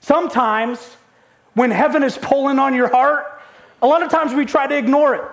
Sometimes, 0.00 0.96
when 1.52 1.70
heaven 1.70 2.02
is 2.02 2.16
pulling 2.16 2.58
on 2.58 2.74
your 2.74 2.88
heart, 2.88 3.26
a 3.82 3.86
lot 3.86 4.02
of 4.02 4.10
times 4.10 4.32
we 4.32 4.46
try 4.46 4.66
to 4.66 4.76
ignore 4.76 5.14
it. 5.14 5.24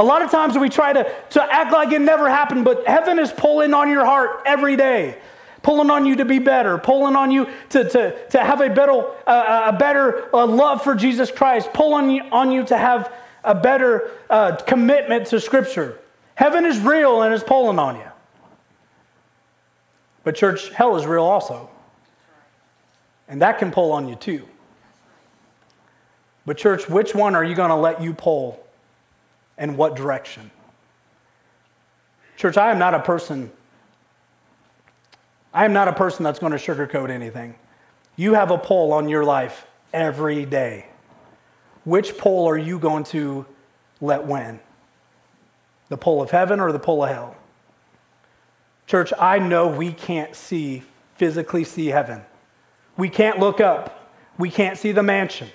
A 0.00 0.04
lot 0.04 0.22
of 0.22 0.30
times 0.32 0.58
we 0.58 0.68
try 0.68 0.92
to, 0.92 1.14
to 1.30 1.42
act 1.42 1.72
like 1.72 1.92
it 1.92 2.00
never 2.00 2.28
happened, 2.28 2.64
but 2.64 2.84
heaven 2.84 3.20
is 3.20 3.30
pulling 3.30 3.74
on 3.74 3.88
your 3.88 4.04
heart 4.04 4.42
every 4.44 4.74
day, 4.74 5.18
pulling 5.66 5.90
on 5.90 6.06
you 6.06 6.14
to 6.14 6.24
be 6.24 6.38
better, 6.38 6.78
pulling 6.78 7.16
on 7.16 7.32
you 7.32 7.44
to, 7.70 7.82
to, 7.90 8.28
to 8.28 8.38
have 8.38 8.60
a 8.60 8.70
better, 8.70 9.04
uh, 9.26 9.72
a 9.74 9.76
better 9.76 10.32
uh, 10.32 10.46
love 10.46 10.80
for 10.80 10.94
Jesus 10.94 11.28
Christ, 11.32 11.72
pulling 11.72 12.20
on 12.30 12.52
you, 12.52 12.64
to 12.66 12.78
have 12.78 13.12
a 13.42 13.52
better 13.52 14.12
uh, 14.30 14.54
commitment 14.54 15.26
to 15.26 15.40
Scripture. 15.40 15.98
Heaven 16.36 16.64
is 16.64 16.78
real 16.78 17.22
and 17.22 17.34
is 17.34 17.42
pulling 17.42 17.80
on 17.80 17.96
you. 17.96 18.06
But, 20.22 20.36
church, 20.36 20.70
hell 20.70 20.96
is 20.96 21.04
real 21.04 21.24
also. 21.24 21.68
And 23.26 23.42
that 23.42 23.58
can 23.58 23.72
pull 23.72 23.90
on 23.90 24.08
you 24.08 24.14
too. 24.14 24.46
But, 26.46 26.58
church, 26.58 26.88
which 26.88 27.12
one 27.12 27.34
are 27.34 27.42
you 27.42 27.56
going 27.56 27.70
to 27.70 27.74
let 27.76 28.00
you 28.00 28.14
pull 28.14 28.64
and 29.58 29.76
what 29.76 29.96
direction? 29.96 30.52
Church, 32.36 32.56
I 32.56 32.70
am 32.70 32.78
not 32.78 32.94
a 32.94 33.00
person. 33.00 33.50
I 35.56 35.64
am 35.64 35.72
not 35.72 35.88
a 35.88 35.92
person 35.94 36.22
that's 36.22 36.38
going 36.38 36.52
to 36.52 36.58
sugarcoat 36.58 37.08
anything. 37.08 37.54
You 38.14 38.34
have 38.34 38.50
a 38.50 38.58
pull 38.58 38.92
on 38.92 39.08
your 39.08 39.24
life 39.24 39.66
every 39.90 40.44
day. 40.44 40.84
Which 41.84 42.18
pull 42.18 42.46
are 42.46 42.58
you 42.58 42.78
going 42.78 43.04
to 43.04 43.46
let 44.02 44.26
win? 44.26 44.60
The 45.88 45.96
pull 45.96 46.20
of 46.20 46.30
heaven 46.30 46.60
or 46.60 46.72
the 46.72 46.78
pull 46.78 47.04
of 47.04 47.08
hell? 47.08 47.36
Church, 48.86 49.14
I 49.18 49.38
know 49.38 49.66
we 49.66 49.92
can't 49.92 50.36
see, 50.36 50.82
physically 51.14 51.64
see 51.64 51.86
heaven. 51.86 52.20
We 52.98 53.08
can't 53.08 53.38
look 53.38 53.58
up. 53.58 54.12
We 54.36 54.50
can't 54.50 54.76
see 54.76 54.92
the 54.92 55.02
mansion. 55.02 55.48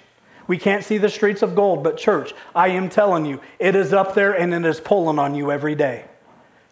We 0.47 0.57
can't 0.57 0.83
see 0.83 0.97
the 0.97 1.09
streets 1.09 1.43
of 1.43 1.53
gold, 1.53 1.83
but 1.83 1.97
church, 1.97 2.33
I 2.55 2.69
am 2.69 2.89
telling 2.89 3.27
you, 3.27 3.39
it 3.59 3.75
is 3.75 3.93
up 3.93 4.15
there 4.15 4.33
and 4.33 4.51
it 4.51 4.65
is 4.65 4.79
pulling 4.79 5.19
on 5.19 5.35
you 5.35 5.51
every 5.51 5.75
day. 5.75 6.05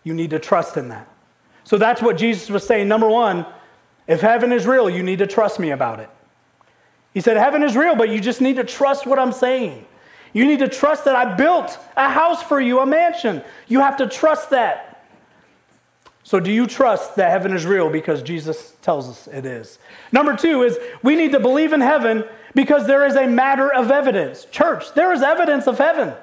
You 0.03 0.15
need 0.15 0.31
to 0.31 0.39
trust 0.39 0.77
in 0.77 0.89
that. 0.89 1.07
So 1.69 1.77
that's 1.77 2.01
what 2.01 2.17
Jesus 2.17 2.49
was 2.49 2.65
saying. 2.65 2.87
Number 2.87 3.07
one, 3.07 3.45
if 4.07 4.21
heaven 4.21 4.51
is 4.51 4.65
real, 4.65 4.89
you 4.89 5.03
need 5.03 5.19
to 5.19 5.27
trust 5.27 5.59
me 5.59 5.69
about 5.69 5.99
it. 5.99 6.09
He 7.13 7.21
said, 7.21 7.37
Heaven 7.37 7.61
is 7.61 7.77
real, 7.77 7.95
but 7.95 8.09
you 8.09 8.19
just 8.19 8.41
need 8.41 8.55
to 8.55 8.63
trust 8.63 9.05
what 9.05 9.19
I'm 9.19 9.31
saying. 9.31 9.85
You 10.33 10.47
need 10.47 10.57
to 10.59 10.67
trust 10.67 11.05
that 11.05 11.15
I 11.15 11.35
built 11.35 11.77
a 11.95 12.09
house 12.09 12.41
for 12.41 12.59
you, 12.59 12.79
a 12.79 12.87
mansion. 12.87 13.43
You 13.67 13.81
have 13.81 13.97
to 13.97 14.07
trust 14.07 14.49
that. 14.49 15.05
So, 16.23 16.39
do 16.39 16.51
you 16.51 16.65
trust 16.65 17.17
that 17.17 17.29
heaven 17.29 17.53
is 17.53 17.67
real 17.67 17.91
because 17.91 18.23
Jesus 18.23 18.73
tells 18.81 19.07
us 19.07 19.27
it 19.27 19.45
is? 19.45 19.77
Number 20.11 20.35
two 20.35 20.63
is 20.63 20.75
we 21.03 21.15
need 21.15 21.33
to 21.33 21.39
believe 21.39 21.71
in 21.71 21.81
heaven 21.81 22.23
because 22.55 22.87
there 22.87 23.05
is 23.05 23.15
a 23.15 23.27
matter 23.27 23.71
of 23.71 23.91
evidence. 23.91 24.45
Church, 24.45 24.91
there 24.95 25.13
is 25.13 25.21
evidence 25.21 25.67
of 25.67 25.77
heaven. 25.77 26.15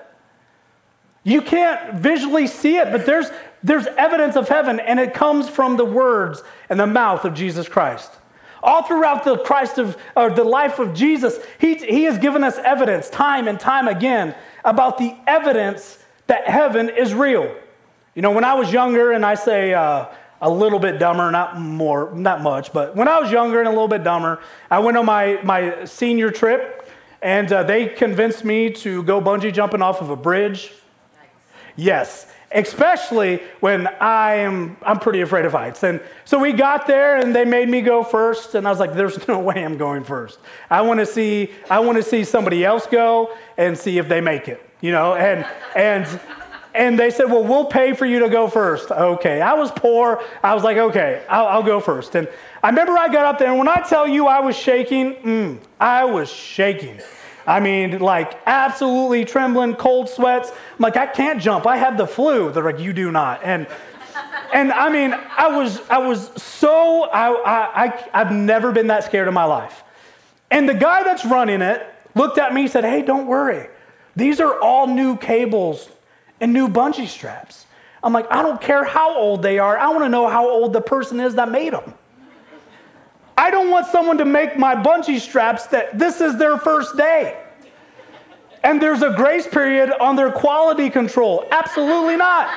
You 1.26 1.42
can't 1.42 1.94
visually 1.94 2.46
see 2.46 2.76
it, 2.76 2.92
but 2.92 3.04
there's, 3.04 3.26
there's 3.66 3.88
evidence 3.98 4.36
of 4.36 4.48
heaven, 4.48 4.78
and 4.78 5.00
it 5.00 5.12
comes 5.12 5.48
from 5.48 5.76
the 5.76 5.84
words 5.84 6.40
and 6.70 6.78
the 6.78 6.86
mouth 6.86 7.24
of 7.24 7.34
Jesus 7.34 7.68
Christ. 7.68 8.12
All 8.62 8.84
throughout 8.84 9.24
the 9.24 9.38
Christ 9.38 9.78
of 9.78 9.96
or 10.14 10.30
the 10.30 10.44
life 10.44 10.78
of 10.78 10.94
Jesus, 10.94 11.36
he, 11.58 11.74
he 11.74 12.04
has 12.04 12.16
given 12.18 12.44
us 12.44 12.58
evidence 12.58 13.10
time 13.10 13.48
and 13.48 13.58
time 13.58 13.88
again 13.88 14.36
about 14.64 14.98
the 14.98 15.16
evidence 15.26 15.98
that 16.28 16.46
heaven 16.46 16.88
is 16.88 17.12
real. 17.12 17.52
You 18.14 18.22
know, 18.22 18.30
when 18.30 18.44
I 18.44 18.54
was 18.54 18.72
younger, 18.72 19.10
and 19.10 19.26
I 19.26 19.34
say 19.34 19.74
uh, 19.74 20.06
a 20.40 20.48
little 20.48 20.78
bit 20.78 21.00
dumber, 21.00 21.32
not 21.32 21.58
more, 21.58 22.12
not 22.14 22.42
much, 22.42 22.72
but 22.72 22.94
when 22.94 23.08
I 23.08 23.18
was 23.18 23.32
younger 23.32 23.58
and 23.58 23.66
a 23.66 23.72
little 23.72 23.88
bit 23.88 24.04
dumber, 24.04 24.40
I 24.70 24.78
went 24.78 24.96
on 24.96 25.06
my, 25.06 25.40
my 25.42 25.84
senior 25.86 26.30
trip, 26.30 26.88
and 27.20 27.52
uh, 27.52 27.64
they 27.64 27.86
convinced 27.86 28.44
me 28.44 28.70
to 28.70 29.02
go 29.02 29.20
bungee 29.20 29.52
jumping 29.52 29.82
off 29.82 30.00
of 30.00 30.10
a 30.10 30.16
bridge. 30.16 30.72
Yes, 31.74 32.32
especially 32.56 33.42
when 33.60 33.86
I 33.86 34.36
am 34.36 34.76
I'm 34.82 34.98
pretty 34.98 35.20
afraid 35.20 35.44
of 35.44 35.52
heights. 35.52 35.82
And 35.82 36.00
so 36.24 36.38
we 36.38 36.52
got 36.52 36.86
there 36.86 37.16
and 37.16 37.34
they 37.34 37.44
made 37.44 37.68
me 37.68 37.82
go 37.82 38.02
first 38.02 38.54
and 38.54 38.66
I 38.66 38.70
was 38.70 38.80
like 38.80 38.94
there's 38.94 39.28
no 39.28 39.38
way 39.38 39.64
I'm 39.64 39.76
going 39.76 40.04
first. 40.04 40.38
I 40.70 40.80
want 40.80 41.00
to 41.00 41.06
see 41.06 41.52
I 41.70 41.80
want 41.80 41.96
to 41.96 42.02
see 42.02 42.24
somebody 42.24 42.64
else 42.64 42.86
go 42.86 43.36
and 43.56 43.76
see 43.76 43.98
if 43.98 44.08
they 44.08 44.20
make 44.20 44.48
it, 44.48 44.68
you 44.80 44.90
know? 44.90 45.14
And 45.14 45.46
and 45.76 46.20
and 46.74 46.98
they 46.98 47.10
said, 47.10 47.26
Well, 47.26 47.42
we'll 47.42 47.64
pay 47.64 47.94
for 47.94 48.06
you 48.06 48.20
to 48.20 48.28
go 48.28 48.48
first. 48.48 48.90
Okay. 48.90 49.40
I 49.40 49.54
was 49.54 49.70
poor. 49.72 50.22
I 50.42 50.54
was 50.54 50.62
like, 50.62 50.76
Okay, 50.76 51.24
I'll, 51.28 51.46
I'll 51.46 51.62
go 51.62 51.80
first. 51.80 52.14
And 52.14 52.28
I 52.62 52.68
remember 52.68 52.92
I 52.98 53.08
got 53.08 53.26
up 53.26 53.38
there, 53.38 53.48
and 53.48 53.58
when 53.58 53.68
I 53.68 53.80
tell 53.88 54.08
you 54.08 54.26
I 54.26 54.40
was 54.40 54.56
shaking, 54.56 55.14
mm, 55.16 55.58
I 55.80 56.04
was 56.04 56.28
shaking. 56.28 57.00
I 57.46 57.60
mean, 57.60 57.98
like 58.00 58.38
absolutely 58.46 59.24
trembling, 59.24 59.76
cold 59.76 60.08
sweats. 60.08 60.50
I'm 60.50 60.78
like, 60.80 60.96
I 60.96 61.06
can't 61.06 61.40
jump. 61.40 61.66
I 61.66 61.76
have 61.76 61.96
the 61.96 62.06
flu. 62.06 62.50
They're 62.50 62.64
like, 62.64 62.80
You 62.80 62.92
do 62.92 63.12
not. 63.12 63.42
And 63.44 63.66
and 64.52 64.72
I 64.72 64.90
mean, 64.90 65.12
I 65.12 65.56
was 65.56 65.80
I 65.88 65.98
was 65.98 66.30
so 66.42 67.04
I, 67.04 67.28
I, 67.30 67.84
I 67.84 68.08
I've 68.14 68.32
never 68.32 68.72
been 68.72 68.88
that 68.88 69.04
scared 69.04 69.28
in 69.28 69.34
my 69.34 69.44
life. 69.44 69.84
And 70.50 70.68
the 70.68 70.74
guy 70.74 71.02
that's 71.02 71.24
running 71.24 71.62
it 71.62 71.86
looked 72.14 72.38
at 72.38 72.52
me 72.52 72.62
and 72.62 72.70
said, 72.70 72.84
Hey, 72.84 73.02
don't 73.02 73.26
worry. 73.26 73.68
These 74.16 74.40
are 74.40 74.58
all 74.60 74.86
new 74.86 75.16
cables 75.16 75.88
and 76.40 76.52
new 76.52 76.68
bungee 76.68 77.06
straps. 77.06 77.66
I'm 78.02 78.12
like, 78.12 78.26
I 78.30 78.42
don't 78.42 78.60
care 78.60 78.84
how 78.84 79.16
old 79.16 79.42
they 79.42 79.58
are. 79.58 79.76
I 79.76 79.88
want 79.88 80.04
to 80.04 80.08
know 80.08 80.28
how 80.28 80.48
old 80.48 80.72
the 80.72 80.80
person 80.80 81.20
is 81.20 81.34
that 81.34 81.50
made 81.50 81.72
them. 81.72 81.94
I 83.36 83.50
don't 83.50 83.70
want 83.70 83.86
someone 83.86 84.18
to 84.18 84.24
make 84.24 84.58
my 84.58 84.74
bungee 84.74 85.20
straps 85.20 85.66
that 85.66 85.98
this 85.98 86.20
is 86.20 86.36
their 86.38 86.56
first 86.56 86.96
day. 86.96 87.42
And 88.64 88.82
there's 88.82 89.02
a 89.02 89.10
grace 89.10 89.46
period 89.46 89.90
on 90.00 90.16
their 90.16 90.32
quality 90.32 90.90
control. 90.90 91.46
Absolutely 91.50 92.16
not. 92.16 92.52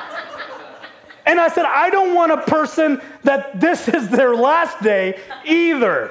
And 1.26 1.38
I 1.38 1.48
said, 1.48 1.66
I 1.66 1.90
don't 1.90 2.14
want 2.14 2.32
a 2.32 2.38
person 2.38 3.00
that 3.22 3.60
this 3.60 3.88
is 3.88 4.08
their 4.08 4.34
last 4.34 4.82
day 4.82 5.20
either. 5.44 6.10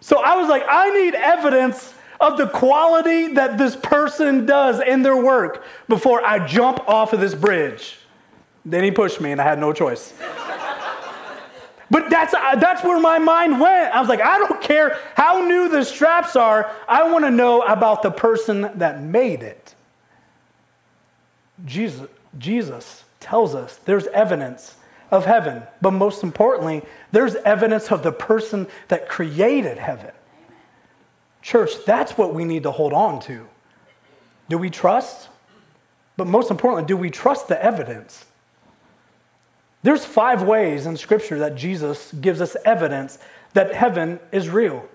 So 0.00 0.20
I 0.22 0.36
was 0.36 0.48
like, 0.48 0.64
I 0.68 0.90
need 0.90 1.14
evidence 1.14 1.92
of 2.20 2.38
the 2.38 2.46
quality 2.46 3.34
that 3.34 3.58
this 3.58 3.74
person 3.76 4.46
does 4.46 4.80
in 4.80 5.02
their 5.02 5.16
work 5.16 5.64
before 5.88 6.24
I 6.24 6.46
jump 6.46 6.88
off 6.88 7.12
of 7.12 7.20
this 7.20 7.34
bridge. 7.34 7.98
Then 8.64 8.84
he 8.84 8.90
pushed 8.90 9.20
me 9.20 9.32
and 9.32 9.40
I 9.40 9.44
had 9.44 9.58
no 9.58 9.72
choice. 9.72 10.14
But 11.94 12.10
that's, 12.10 12.34
uh, 12.34 12.56
that's 12.56 12.82
where 12.82 12.98
my 12.98 13.20
mind 13.20 13.60
went. 13.60 13.94
I 13.94 14.00
was 14.00 14.08
like, 14.08 14.20
I 14.20 14.36
don't 14.38 14.60
care 14.60 14.98
how 15.14 15.46
new 15.46 15.68
the 15.68 15.84
straps 15.84 16.34
are, 16.34 16.68
I 16.88 17.08
want 17.08 17.24
to 17.24 17.30
know 17.30 17.62
about 17.62 18.02
the 18.02 18.10
person 18.10 18.68
that 18.74 19.00
made 19.00 19.44
it. 19.44 19.76
Jesus, 21.64 22.08
Jesus 22.36 23.04
tells 23.20 23.54
us 23.54 23.76
there's 23.84 24.08
evidence 24.08 24.74
of 25.12 25.24
heaven, 25.24 25.62
but 25.80 25.92
most 25.92 26.24
importantly, 26.24 26.82
there's 27.12 27.36
evidence 27.36 27.92
of 27.92 28.02
the 28.02 28.10
person 28.10 28.66
that 28.88 29.08
created 29.08 29.78
heaven. 29.78 30.10
Church, 31.42 31.70
that's 31.86 32.18
what 32.18 32.34
we 32.34 32.44
need 32.44 32.64
to 32.64 32.72
hold 32.72 32.92
on 32.92 33.20
to. 33.20 33.46
Do 34.48 34.58
we 34.58 34.68
trust? 34.68 35.28
But 36.16 36.26
most 36.26 36.50
importantly, 36.50 36.88
do 36.88 36.96
we 36.96 37.10
trust 37.10 37.46
the 37.46 37.64
evidence? 37.64 38.24
There's 39.84 40.02
five 40.02 40.42
ways 40.42 40.86
in 40.86 40.96
Scripture 40.96 41.38
that 41.40 41.56
Jesus 41.56 42.10
gives 42.12 42.40
us 42.40 42.56
evidence 42.64 43.18
that 43.52 43.74
heaven 43.74 44.18
is 44.32 44.48
real. 44.48 44.88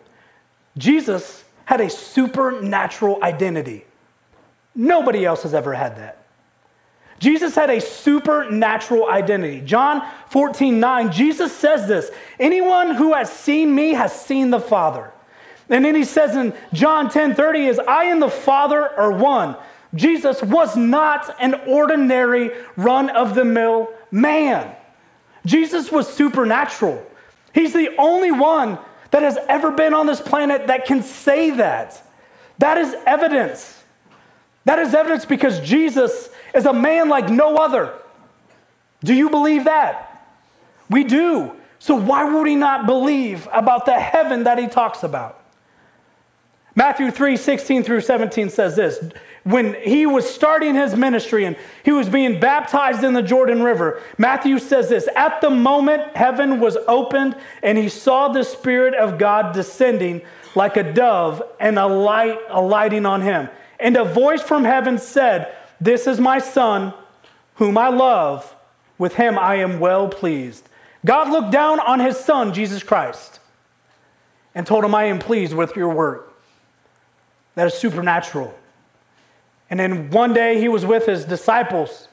Jesus 0.79 1.43
had 1.65 1.79
a 1.79 1.91
supernatural 1.91 3.23
identity. 3.23 3.85
Nobody 4.73 5.25
else 5.25 5.43
has 5.43 5.53
ever 5.53 5.75
had 5.75 5.97
that. 5.97 6.25
Jesus 7.19 7.53
had 7.53 7.69
a 7.69 7.79
supernatural 7.79 9.07
identity. 9.07 9.61
John 9.61 10.01
14, 10.31 10.79
9, 10.79 11.11
Jesus 11.11 11.55
says 11.55 11.87
this 11.87 12.09
Anyone 12.39 12.95
who 12.95 13.13
has 13.13 13.31
seen 13.31 13.75
me 13.75 13.91
has 13.91 14.11
seen 14.11 14.49
the 14.49 14.59
Father. 14.59 15.11
And 15.69 15.85
then 15.85 15.93
he 15.93 16.03
says 16.03 16.35
in 16.35 16.51
John 16.73 17.11
10 17.11 17.35
30 17.35 17.67
is, 17.67 17.77
I 17.77 18.05
and 18.05 18.19
the 18.19 18.27
Father 18.27 18.89
are 18.99 19.11
one. 19.11 19.55
Jesus 19.93 20.41
was 20.41 20.75
not 20.75 21.35
an 21.39 21.53
ordinary 21.67 22.49
run 22.75 23.11
of 23.11 23.35
the 23.35 23.45
mill 23.45 23.93
man. 24.09 24.75
Jesus 25.49 25.91
was 25.91 26.07
supernatural. 26.07 27.03
He's 27.53 27.73
the 27.73 27.95
only 27.97 28.31
one 28.31 28.77
that 29.09 29.23
has 29.23 29.37
ever 29.47 29.71
been 29.71 29.95
on 29.95 30.05
this 30.05 30.21
planet 30.21 30.67
that 30.67 30.85
can 30.85 31.01
say 31.01 31.49
that. 31.51 32.01
That 32.59 32.77
is 32.77 32.95
evidence. 33.07 33.83
That 34.65 34.77
is 34.77 34.93
evidence 34.93 35.25
because 35.25 35.59
Jesus 35.61 36.29
is 36.53 36.67
a 36.67 36.73
man 36.73 37.09
like 37.09 37.29
no 37.29 37.55
other. 37.55 37.93
Do 39.03 39.15
you 39.15 39.31
believe 39.31 39.63
that? 39.63 40.27
We 40.87 41.03
do. 41.03 41.53
So 41.79 41.95
why 41.95 42.31
would 42.31 42.45
he 42.45 42.55
not 42.55 42.85
believe 42.85 43.47
about 43.51 43.87
the 43.87 43.99
heaven 43.99 44.43
that 44.43 44.59
he 44.59 44.67
talks 44.67 45.01
about? 45.01 45.41
Matthew 46.75 47.09
3 47.09 47.37
16 47.37 47.83
through 47.83 48.01
17 48.01 48.51
says 48.51 48.75
this 48.75 49.03
when 49.49 49.73
he 49.73 50.05
was 50.05 50.29
starting 50.29 50.75
his 50.75 50.95
ministry 50.95 51.45
and 51.45 51.55
he 51.81 51.91
was 51.91 52.07
being 52.07 52.39
baptized 52.39 53.03
in 53.03 53.13
the 53.13 53.23
Jordan 53.23 53.63
River, 53.63 53.99
Matthew 54.15 54.59
says 54.59 54.89
this 54.89 55.09
At 55.15 55.41
the 55.41 55.49
moment 55.49 56.15
heaven 56.15 56.59
was 56.59 56.77
opened 56.87 57.35
and 57.63 57.75
he 57.75 57.89
saw 57.89 58.27
the 58.27 58.43
Spirit 58.43 58.93
of 58.93 59.17
God 59.17 59.55
descending 59.55 60.21
like 60.53 60.77
a 60.77 60.93
dove 60.93 61.41
and 61.59 61.79
a 61.79 61.87
light 61.87 62.37
alighting 62.49 63.07
on 63.07 63.21
him. 63.21 63.49
And 63.79 63.97
a 63.97 64.05
voice 64.05 64.43
from 64.43 64.65
heaven 64.65 64.99
said, 64.99 65.51
This 65.81 66.05
is 66.05 66.19
my 66.19 66.37
son, 66.37 66.93
whom 67.55 67.75
I 67.75 67.89
love. 67.89 68.55
With 68.99 69.15
him 69.15 69.39
I 69.39 69.55
am 69.55 69.79
well 69.79 70.09
pleased. 70.09 70.69
God 71.03 71.31
looked 71.31 71.51
down 71.51 71.79
on 71.79 71.99
his 71.99 72.19
son, 72.19 72.53
Jesus 72.53 72.83
Christ, 72.83 73.39
and 74.53 74.67
told 74.67 74.83
him, 74.83 74.93
I 74.93 75.05
am 75.05 75.17
pleased 75.17 75.53
with 75.53 75.75
your 75.75 75.89
work. 75.89 76.35
That 77.55 77.65
is 77.65 77.73
supernatural. 77.73 78.53
And 79.69 79.79
then 79.79 80.09
one 80.09 80.33
day 80.33 80.59
he 80.59 80.67
was 80.67 80.85
with 80.85 81.05
his 81.05 81.25
disciples, 81.25 82.07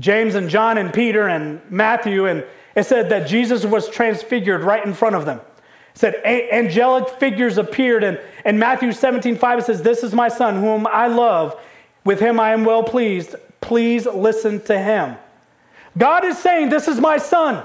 James 0.00 0.34
and 0.34 0.48
John 0.48 0.78
and 0.78 0.92
Peter 0.92 1.28
and 1.28 1.60
Matthew, 1.70 2.26
and 2.26 2.44
it 2.74 2.84
said 2.84 3.10
that 3.10 3.28
Jesus 3.28 3.64
was 3.64 3.88
transfigured 3.88 4.62
right 4.62 4.84
in 4.84 4.94
front 4.94 5.14
of 5.14 5.26
them. 5.26 5.38
It 5.38 5.98
said 5.98 6.14
angelic 6.24 7.08
figures 7.20 7.58
appeared, 7.58 8.02
and 8.02 8.18
in 8.44 8.58
Matthew 8.58 8.92
17, 8.92 9.36
5, 9.36 9.58
it 9.58 9.64
says, 9.66 9.82
This 9.82 10.02
is 10.02 10.14
my 10.14 10.28
son, 10.28 10.56
whom 10.56 10.86
I 10.86 11.06
love. 11.06 11.60
With 12.04 12.18
him 12.18 12.40
I 12.40 12.52
am 12.52 12.64
well 12.64 12.82
pleased. 12.82 13.34
Please 13.60 14.06
listen 14.06 14.60
to 14.62 14.78
him. 14.78 15.16
God 15.98 16.24
is 16.24 16.38
saying, 16.38 16.70
This 16.70 16.88
is 16.88 17.00
my 17.00 17.18
son. 17.18 17.64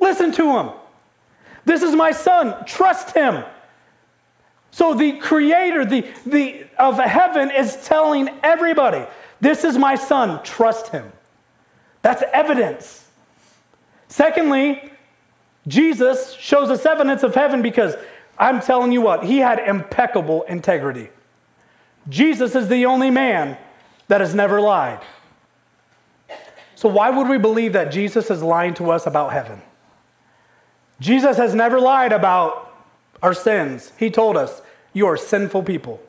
Listen 0.00 0.32
to 0.32 0.58
him. 0.58 0.70
This 1.64 1.82
is 1.82 1.94
my 1.94 2.10
son. 2.10 2.64
Trust 2.66 3.14
him. 3.14 3.44
So 4.72 4.94
the 4.94 5.18
creator 5.18 5.84
the, 5.84 6.06
the, 6.26 6.66
of 6.78 6.98
heaven 6.98 7.50
is 7.50 7.76
telling 7.84 8.28
everybody, 8.42 9.04
This 9.40 9.64
is 9.64 9.76
my 9.78 9.94
son, 9.94 10.42
trust 10.42 10.88
him. 10.88 11.12
That's 12.02 12.22
evidence. 12.32 13.06
Secondly, 14.08 14.92
Jesus 15.66 16.32
shows 16.34 16.68
us 16.70 16.84
evidence 16.84 17.22
of 17.22 17.34
heaven 17.34 17.62
because 17.62 17.94
I'm 18.38 18.60
telling 18.60 18.92
you 18.92 19.00
what, 19.00 19.24
he 19.24 19.38
had 19.38 19.58
impeccable 19.60 20.42
integrity. 20.42 21.10
Jesus 22.08 22.54
is 22.54 22.68
the 22.68 22.86
only 22.86 23.10
man 23.10 23.56
that 24.08 24.20
has 24.20 24.34
never 24.34 24.60
lied. 24.60 25.00
So, 26.74 26.88
why 26.88 27.10
would 27.10 27.28
we 27.28 27.38
believe 27.38 27.74
that 27.74 27.92
Jesus 27.92 28.30
is 28.30 28.42
lying 28.42 28.74
to 28.74 28.90
us 28.90 29.06
about 29.06 29.32
heaven? 29.32 29.62
Jesus 30.98 31.36
has 31.36 31.54
never 31.54 31.80
lied 31.80 32.12
about 32.12 32.74
our 33.22 33.34
sins. 33.34 33.92
He 33.96 34.10
told 34.10 34.36
us, 34.36 34.62
You 34.92 35.06
are 35.06 35.16
sinful 35.16 35.62
people. 35.62 36.00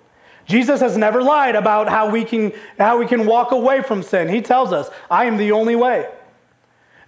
Jesus 0.45 0.82
has 0.82 0.97
never 0.97 1.23
lied 1.23 1.56
about 1.56 1.88
how 1.89 2.10
we 2.10 2.25
can, 2.25 2.51
how 2.77 2.97
we 2.97 3.06
can 3.06 3.25
walk 3.25 3.51
away 3.51 3.82
from 3.82 4.03
sin. 4.03 4.27
He 4.27 4.41
tells 4.41 4.73
us, 4.73 4.89
I 5.10 5.25
am 5.25 5.38
the 5.38 5.51
only 5.51 5.75
way. 5.75 6.10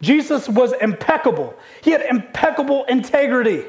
Jesus 0.01 0.47
was 0.47 0.73
impeccable, 0.73 1.57
he 1.81 1.91
had 1.91 2.01
impeccable 2.01 2.85
integrity. 2.85 3.65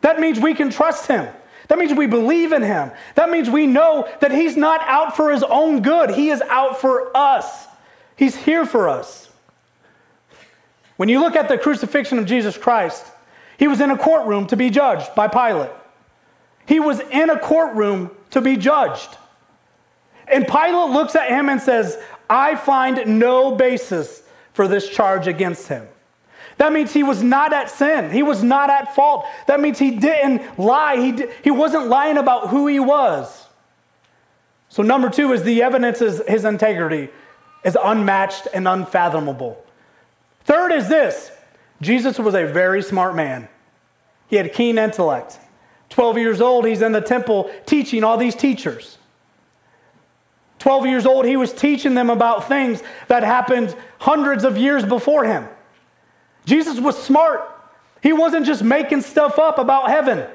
That 0.00 0.20
means 0.20 0.38
we 0.38 0.54
can 0.54 0.70
trust 0.70 1.06
him. 1.06 1.26
That 1.68 1.78
means 1.78 1.94
we 1.94 2.06
believe 2.06 2.52
in 2.52 2.62
him. 2.62 2.90
That 3.14 3.30
means 3.30 3.48
we 3.48 3.66
know 3.66 4.06
that 4.20 4.30
he's 4.30 4.54
not 4.54 4.82
out 4.82 5.16
for 5.16 5.30
his 5.30 5.42
own 5.42 5.80
good, 5.80 6.10
he 6.10 6.30
is 6.30 6.42
out 6.42 6.80
for 6.80 7.16
us. 7.16 7.66
He's 8.16 8.36
here 8.36 8.66
for 8.66 8.88
us. 8.88 9.28
When 10.96 11.08
you 11.08 11.20
look 11.20 11.34
at 11.34 11.48
the 11.48 11.58
crucifixion 11.58 12.18
of 12.18 12.26
Jesus 12.26 12.56
Christ, 12.56 13.04
he 13.58 13.66
was 13.66 13.80
in 13.80 13.90
a 13.90 13.98
courtroom 13.98 14.46
to 14.48 14.56
be 14.56 14.70
judged 14.70 15.14
by 15.14 15.26
Pilate. 15.26 15.70
He 16.66 16.80
was 16.80 17.00
in 17.00 17.30
a 17.30 17.38
courtroom 17.38 18.10
to 18.30 18.40
be 18.40 18.56
judged. 18.56 19.16
And 20.26 20.46
Pilate 20.46 20.90
looks 20.90 21.14
at 21.14 21.28
him 21.28 21.48
and 21.48 21.60
says, 21.60 21.98
I 22.28 22.56
find 22.56 23.18
no 23.18 23.54
basis 23.54 24.22
for 24.52 24.66
this 24.66 24.88
charge 24.88 25.26
against 25.26 25.68
him. 25.68 25.86
That 26.56 26.72
means 26.72 26.92
he 26.92 27.02
was 27.02 27.22
not 27.22 27.52
at 27.52 27.68
sin. 27.68 28.10
He 28.10 28.22
was 28.22 28.42
not 28.42 28.70
at 28.70 28.94
fault. 28.94 29.26
That 29.46 29.60
means 29.60 29.78
he 29.78 29.90
didn't 29.90 30.58
lie. 30.58 30.96
He, 30.96 31.12
di- 31.12 31.28
he 31.42 31.50
wasn't 31.50 31.88
lying 31.88 32.16
about 32.16 32.48
who 32.48 32.66
he 32.66 32.78
was. 32.78 33.46
So, 34.68 34.82
number 34.82 35.10
two 35.10 35.32
is 35.32 35.42
the 35.42 35.62
evidence 35.62 36.00
is 36.00 36.22
his 36.26 36.44
integrity 36.44 37.08
is 37.64 37.76
unmatched 37.82 38.46
and 38.52 38.68
unfathomable. 38.68 39.64
Third 40.44 40.72
is 40.72 40.88
this 40.88 41.30
Jesus 41.80 42.18
was 42.18 42.34
a 42.34 42.46
very 42.46 42.82
smart 42.82 43.16
man, 43.16 43.48
he 44.28 44.36
had 44.36 44.52
keen 44.52 44.78
intellect. 44.78 45.38
12 45.94 46.18
years 46.18 46.40
old, 46.40 46.66
he's 46.66 46.82
in 46.82 46.90
the 46.90 47.00
temple 47.00 47.48
teaching 47.66 48.02
all 48.02 48.16
these 48.16 48.34
teachers. 48.34 48.98
12 50.58 50.86
years 50.86 51.06
old, 51.06 51.24
he 51.24 51.36
was 51.36 51.52
teaching 51.52 51.94
them 51.94 52.10
about 52.10 52.48
things 52.48 52.82
that 53.06 53.22
happened 53.22 53.76
hundreds 54.00 54.42
of 54.42 54.58
years 54.58 54.84
before 54.84 55.24
him. 55.24 55.46
Jesus 56.46 56.80
was 56.80 57.00
smart. 57.00 57.48
He 58.02 58.12
wasn't 58.12 58.44
just 58.44 58.64
making 58.64 59.02
stuff 59.02 59.38
up 59.38 59.56
about 59.56 59.88
heaven. 59.88 60.26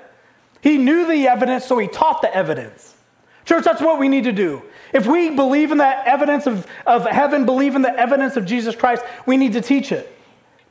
He 0.62 0.78
knew 0.78 1.06
the 1.06 1.28
evidence, 1.28 1.66
so 1.66 1.78
he 1.78 1.90
taught 1.90 2.22
the 2.22 2.34
evidence. 2.34 2.96
Church, 3.44 3.66
that's 3.66 3.82
what 3.82 4.00
we 4.00 4.08
need 4.08 4.24
to 4.24 4.32
do. 4.32 4.62
If 4.94 5.08
we 5.08 5.30
believe 5.32 5.74
in 5.74 5.80
that 5.80 6.08
evidence 6.08 6.48
of, 6.48 6.66
of 6.88 7.06
heaven, 7.06 7.46
believe 7.46 7.76
in 7.76 7.82
the 7.82 7.94
evidence 8.00 8.38
of 8.38 8.46
Jesus 8.46 8.78
Christ, 8.78 9.04
we 9.26 9.36
need 9.36 9.52
to 9.54 9.62
teach 9.62 9.92
it 9.92 10.10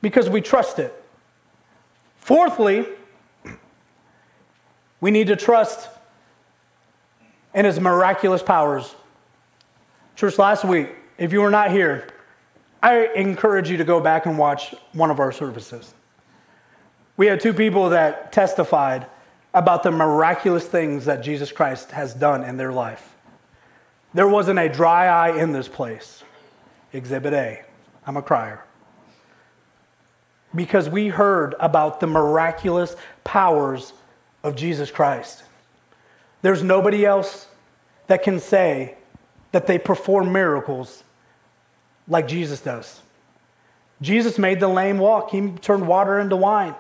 because 0.01 0.31
we 0.31 0.41
trust 0.41 0.79
it. 0.79 0.95
Fourthly, 2.17 2.87
we 5.01 5.11
need 5.11 5.29
to 5.29 5.37
trust 5.37 5.89
in 7.55 7.65
his 7.65 7.81
miraculous 7.81 8.43
powers. 8.43 8.95
Church, 10.17 10.39
last 10.39 10.65
week, 10.65 10.89
if 11.17 11.33
you 11.33 11.41
were 11.41 11.51
not 11.51 11.71
here, 11.71 12.09
I 12.83 13.09
encourage 13.15 13.71
you 13.71 13.77
to 13.79 13.85
go 13.85 14.01
back 14.01 14.27
and 14.27 14.39
watch 14.39 14.75
one 14.93 15.11
of 15.11 15.21
our 15.21 15.33
services. 15.33 15.95
We 17.17 17.27
had 17.27 17.41
two 17.41 17.53
people 17.53 17.91
that 17.91 18.33
testified 18.33 19.07
about 19.55 19.83
the 19.83 19.91
miraculous 19.91 20.67
things 20.67 21.07
that 21.07 21.23
Jesus 21.23 21.51
Christ 21.51 21.91
has 21.91 22.15
done 22.15 22.45
in 22.45 22.57
their 22.57 22.73
life. 22.73 23.15
There 24.15 24.29
wasn't 24.29 24.59
a 24.59 24.69
dry 24.69 25.07
eye 25.07 25.41
in 25.41 25.53
this 25.53 25.69
place. 25.69 26.23
Exhibit 26.93 27.35
A. 27.35 27.63
I'm 28.07 28.17
a 28.17 28.23
crier. 28.23 28.65
Because 30.55 30.89
we 30.89 31.09
heard 31.09 31.55
about 31.61 32.01
the 32.01 32.07
miraculous 32.07 32.97
powers 33.25 33.93
of 34.43 34.57
Jesus 34.57 34.91
Christ. 34.91 35.45
There's 36.43 36.63
nobody 36.63 37.05
else 37.05 37.47
that 38.07 38.23
can 38.23 38.41
say 38.41 38.97
that 39.53 39.67
they 39.67 39.79
perform 39.79 40.33
miracles 40.33 41.03
like 42.07 42.29
Jesus 42.29 42.61
does. 42.61 43.01
Jesus 44.01 44.39
made 44.39 44.61
the 44.61 44.69
lame 44.69 44.99
walk, 44.99 45.31
he 45.31 45.51
turned 45.51 45.89
water 45.89 46.21
into 46.21 46.37
wine, 46.37 46.75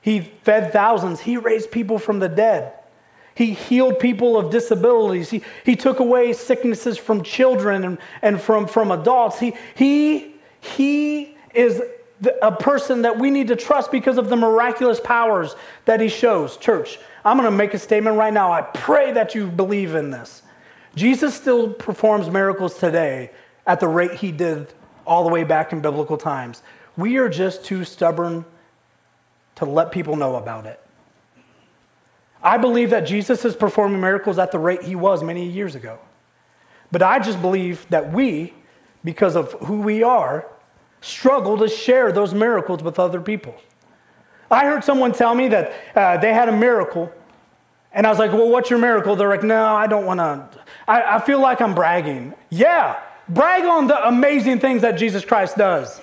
he 0.00 0.20
fed 0.20 0.72
thousands, 0.72 1.20
he 1.20 1.36
raised 1.36 1.70
people 1.70 1.98
from 1.98 2.18
the 2.18 2.28
dead. 2.28 2.72
He 3.36 3.52
healed 3.52 3.98
people 3.98 4.36
of 4.36 4.50
disabilities. 4.50 5.30
He, 5.30 5.42
he 5.64 5.74
took 5.74 5.98
away 5.98 6.32
sicknesses 6.34 6.96
from 6.98 7.24
children 7.24 7.84
and, 7.84 7.98
and 8.22 8.40
from, 8.40 8.68
from 8.68 8.92
adults. 8.92 9.40
He, 9.40 9.54
he, 9.74 10.36
he 10.60 11.36
is 11.52 11.82
a 12.42 12.52
person 12.52 13.02
that 13.02 13.18
we 13.18 13.30
need 13.30 13.48
to 13.48 13.56
trust 13.56 13.90
because 13.90 14.18
of 14.18 14.28
the 14.28 14.36
miraculous 14.36 15.00
powers 15.00 15.56
that 15.84 16.00
he 16.00 16.08
shows. 16.08 16.56
Church, 16.56 16.98
I'm 17.24 17.36
going 17.36 17.50
to 17.50 17.56
make 17.56 17.74
a 17.74 17.78
statement 17.78 18.16
right 18.16 18.32
now. 18.32 18.52
I 18.52 18.62
pray 18.62 19.12
that 19.12 19.34
you 19.34 19.50
believe 19.50 19.94
in 19.94 20.10
this. 20.10 20.42
Jesus 20.94 21.34
still 21.34 21.72
performs 21.72 22.30
miracles 22.30 22.78
today 22.78 23.30
at 23.66 23.80
the 23.80 23.88
rate 23.88 24.12
he 24.12 24.30
did 24.30 24.72
all 25.06 25.24
the 25.24 25.30
way 25.30 25.44
back 25.44 25.72
in 25.72 25.80
biblical 25.80 26.16
times. 26.16 26.62
We 26.96 27.16
are 27.16 27.28
just 27.28 27.64
too 27.64 27.84
stubborn 27.84 28.44
to 29.56 29.64
let 29.64 29.90
people 29.90 30.16
know 30.16 30.36
about 30.36 30.66
it. 30.66 30.80
I 32.42 32.58
believe 32.58 32.90
that 32.90 33.00
Jesus 33.00 33.44
is 33.44 33.56
performing 33.56 34.00
miracles 34.00 34.38
at 34.38 34.52
the 34.52 34.58
rate 34.58 34.82
he 34.82 34.94
was 34.94 35.22
many 35.22 35.48
years 35.48 35.74
ago. 35.74 35.98
But 36.92 37.02
I 37.02 37.18
just 37.18 37.40
believe 37.40 37.86
that 37.88 38.12
we, 38.12 38.52
because 39.02 39.34
of 39.34 39.52
who 39.52 39.80
we 39.80 40.02
are, 40.02 40.46
struggle 41.04 41.58
to 41.58 41.68
share 41.68 42.10
those 42.12 42.32
miracles 42.32 42.82
with 42.82 42.98
other 42.98 43.20
people. 43.20 43.54
I 44.50 44.64
heard 44.64 44.82
someone 44.82 45.12
tell 45.12 45.34
me 45.34 45.48
that 45.48 45.72
uh, 45.94 46.16
they 46.16 46.32
had 46.32 46.48
a 46.48 46.56
miracle, 46.56 47.12
and 47.92 48.06
I 48.06 48.10
was 48.10 48.18
like, 48.18 48.32
Well, 48.32 48.48
what's 48.48 48.70
your 48.70 48.78
miracle? 48.78 49.14
They're 49.14 49.28
like, 49.28 49.42
No, 49.42 49.74
I 49.74 49.86
don't 49.86 50.06
want 50.06 50.18
to. 50.18 50.48
I, 50.88 51.16
I 51.16 51.20
feel 51.20 51.40
like 51.40 51.60
I'm 51.60 51.74
bragging. 51.74 52.34
Yeah, 52.50 52.98
brag 53.28 53.64
on 53.64 53.86
the 53.86 54.06
amazing 54.08 54.60
things 54.60 54.82
that 54.82 54.92
Jesus 54.92 55.24
Christ 55.24 55.56
does. 55.56 56.00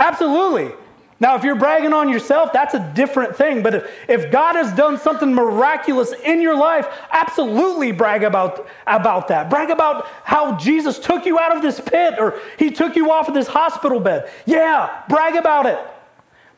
Absolutely. 0.00 0.74
Now, 1.20 1.36
if 1.36 1.44
you're 1.44 1.54
bragging 1.54 1.92
on 1.92 2.08
yourself, 2.08 2.52
that's 2.52 2.74
a 2.74 2.92
different 2.94 3.36
thing. 3.36 3.62
But 3.62 3.74
if, 3.76 3.90
if 4.08 4.32
God 4.32 4.56
has 4.56 4.72
done 4.74 4.98
something 4.98 5.32
miraculous 5.32 6.12
in 6.24 6.40
your 6.40 6.56
life, 6.56 6.86
absolutely 7.10 7.92
brag 7.92 8.24
about, 8.24 8.66
about 8.86 9.28
that. 9.28 9.48
Brag 9.48 9.70
about 9.70 10.06
how 10.24 10.56
Jesus 10.58 10.98
took 10.98 11.24
you 11.24 11.38
out 11.38 11.56
of 11.56 11.62
this 11.62 11.80
pit 11.80 12.14
or 12.18 12.40
he 12.58 12.70
took 12.70 12.96
you 12.96 13.12
off 13.12 13.28
of 13.28 13.34
this 13.34 13.46
hospital 13.46 14.00
bed. 14.00 14.30
Yeah, 14.44 15.02
brag 15.08 15.36
about 15.36 15.66
it. 15.66 15.78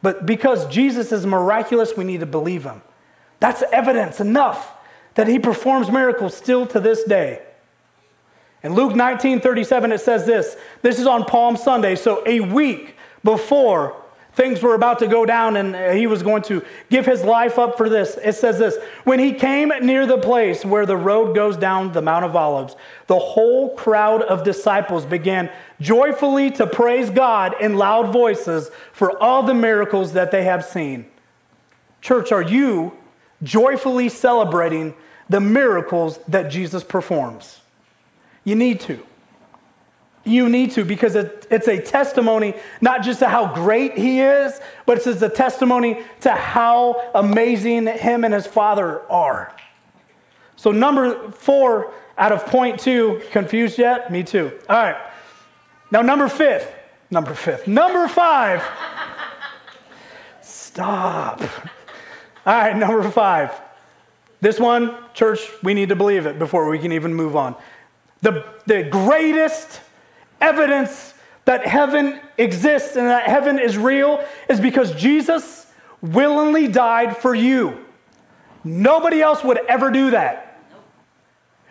But 0.00 0.24
because 0.24 0.66
Jesus 0.68 1.12
is 1.12 1.26
miraculous, 1.26 1.96
we 1.96 2.04
need 2.04 2.20
to 2.20 2.26
believe 2.26 2.64
him. 2.64 2.80
That's 3.40 3.62
evidence 3.72 4.20
enough 4.20 4.72
that 5.14 5.28
he 5.28 5.38
performs 5.38 5.90
miracles 5.90 6.34
still 6.34 6.66
to 6.68 6.80
this 6.80 7.04
day. 7.04 7.42
In 8.62 8.74
Luke 8.74 8.96
19 8.96 9.40
37, 9.40 9.92
it 9.92 10.00
says 10.00 10.24
this. 10.26 10.56
This 10.82 10.98
is 10.98 11.06
on 11.06 11.24
Palm 11.24 11.56
Sunday, 11.56 11.94
so 11.94 12.22
a 12.26 12.40
week 12.40 12.96
before 13.22 14.02
things 14.36 14.62
were 14.62 14.74
about 14.74 14.98
to 15.00 15.08
go 15.08 15.24
down 15.26 15.56
and 15.56 15.74
uh, 15.74 15.90
he 15.90 16.06
was 16.06 16.22
going 16.22 16.42
to 16.42 16.62
give 16.90 17.06
his 17.06 17.24
life 17.24 17.58
up 17.58 17.76
for 17.76 17.88
this. 17.88 18.16
It 18.22 18.34
says 18.34 18.58
this 18.58 18.76
When 19.04 19.18
he 19.18 19.32
came 19.32 19.72
near 19.80 20.06
the 20.06 20.18
place 20.18 20.64
where 20.64 20.86
the 20.86 20.96
road 20.96 21.34
goes 21.34 21.56
down 21.56 21.92
the 21.92 22.02
Mount 22.02 22.24
of 22.24 22.36
Olives, 22.36 22.76
the 23.08 23.18
whole 23.18 23.74
crowd 23.74 24.22
of 24.22 24.44
disciples 24.44 25.04
began 25.04 25.50
joyfully 25.80 26.50
to 26.52 26.66
praise 26.66 27.10
God 27.10 27.54
in 27.60 27.76
loud 27.76 28.12
voices 28.12 28.70
for 28.92 29.18
all 29.20 29.42
the 29.42 29.54
miracles 29.54 30.12
that 30.12 30.30
they 30.30 30.44
have 30.44 30.64
seen. 30.64 31.06
Church, 32.00 32.30
are 32.30 32.42
you 32.42 32.92
joyfully 33.42 34.08
celebrating 34.08 34.94
the 35.28 35.40
miracles 35.40 36.18
that 36.28 36.50
Jesus 36.50 36.84
performs? 36.84 37.60
You 38.44 38.54
need 38.54 38.80
to. 38.80 39.04
You 40.26 40.48
need 40.48 40.72
to 40.72 40.84
because 40.84 41.14
it, 41.14 41.46
it's 41.50 41.68
a 41.68 41.80
testimony 41.80 42.54
not 42.80 43.02
just 43.02 43.20
to 43.20 43.28
how 43.28 43.54
great 43.54 43.96
he 43.96 44.20
is, 44.20 44.60
but 44.84 44.98
it's 44.98 45.22
a 45.22 45.28
testimony 45.28 46.02
to 46.22 46.32
how 46.32 47.10
amazing 47.14 47.86
him 47.86 48.24
and 48.24 48.34
his 48.34 48.46
father 48.46 49.02
are. 49.10 49.54
So, 50.56 50.72
number 50.72 51.30
four 51.30 51.92
out 52.18 52.32
of 52.32 52.44
point 52.46 52.80
two, 52.80 53.22
confused 53.30 53.78
yet? 53.78 54.10
Me 54.10 54.24
too. 54.24 54.50
All 54.68 54.76
right. 54.76 54.96
Now, 55.92 56.02
number 56.02 56.28
fifth, 56.28 56.74
number 57.10 57.34
fifth, 57.34 57.68
number 57.68 58.08
five. 58.08 58.64
Stop. 60.42 61.40
All 61.40 61.48
right, 62.54 62.76
number 62.76 63.08
five. 63.10 63.52
This 64.40 64.58
one, 64.58 64.96
church, 65.14 65.40
we 65.62 65.72
need 65.72 65.88
to 65.90 65.96
believe 65.96 66.26
it 66.26 66.38
before 66.38 66.68
we 66.68 66.78
can 66.78 66.92
even 66.92 67.14
move 67.14 67.36
on. 67.36 67.54
The, 68.22 68.44
the 68.66 68.82
greatest 68.82 69.80
evidence 70.40 71.14
that 71.44 71.66
heaven 71.66 72.20
exists 72.38 72.96
and 72.96 73.06
that 73.06 73.28
heaven 73.28 73.58
is 73.58 73.78
real 73.78 74.24
is 74.48 74.60
because 74.60 74.94
Jesus 74.94 75.66
willingly 76.00 76.68
died 76.68 77.16
for 77.16 77.34
you. 77.34 77.84
Nobody 78.64 79.22
else 79.22 79.44
would 79.44 79.58
ever 79.68 79.90
do 79.90 80.10
that. 80.10 80.60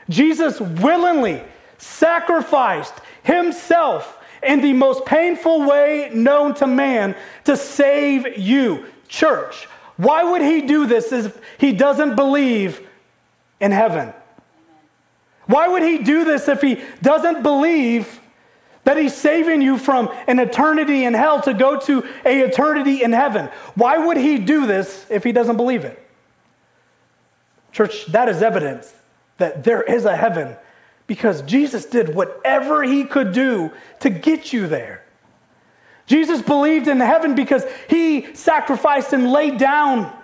Jesus 0.10 0.60
willingly 0.60 1.44
sacrificed 1.78 2.94
himself 3.24 4.18
in 4.42 4.62
the 4.62 4.74
most 4.74 5.06
painful 5.06 5.68
way 5.68 6.10
known 6.14 6.54
to 6.56 6.68
man 6.68 7.16
to 7.44 7.58
save 7.58 8.38
you. 8.38 8.86
Church, 9.08 9.66
why 9.98 10.24
would 10.24 10.42
he 10.42 10.62
do 10.62 10.86
this 10.86 11.12
if 11.12 11.40
he 11.58 11.74
doesn't 11.74 12.16
believe 12.16 12.82
in 13.60 13.72
heaven? 13.72 14.14
Why 15.48 15.68
would 15.68 15.84
he 15.84 16.00
do 16.00 16.24
this 16.24 16.48
if 16.48 16.62
he 16.62 16.82
doesn't 17.02 17.44
believe 17.44 18.20
that 18.86 18.98
he's 18.98 19.14
saving 19.14 19.62
you 19.62 19.78
from 19.78 20.10
an 20.28 20.40
eternity 20.40 21.04
in 21.04 21.14
hell 21.14 21.42
to 21.42 21.54
go 21.54 21.80
to 21.82 22.08
a 22.24 22.42
eternity 22.42 23.04
in 23.04 23.12
heaven. 23.12 23.50
Why 23.74 23.98
would 23.98 24.18
he 24.18 24.38
do 24.38 24.66
this 24.66 25.06
if 25.10 25.24
he 25.24 25.32
doesn't 25.32 25.58
believe 25.58 25.84
it? 25.84 26.02
Church, 27.72 28.06
that 28.08 28.30
is 28.30 28.42
evidence 28.42 28.94
that 29.38 29.64
there 29.64 29.82
is 29.82 30.06
a 30.06 30.16
heaven 30.16 30.56
because 31.08 31.42
Jesus 31.42 31.86
did 31.86 32.16
whatever 32.16 32.84
he 32.84 33.04
could 33.04 33.34
do 33.34 33.72
to 34.00 34.10
get 34.10 34.54
you 34.54 34.68
there. 34.68 35.04
Jesus 36.06 36.42
believed 36.42 36.88
in 36.88 37.00
heaven 37.00 37.36
because 37.36 37.66
he 37.90 38.34
sacrificed 38.36 39.14
and 39.14 39.32
laid 39.32 39.58
down 39.58 40.16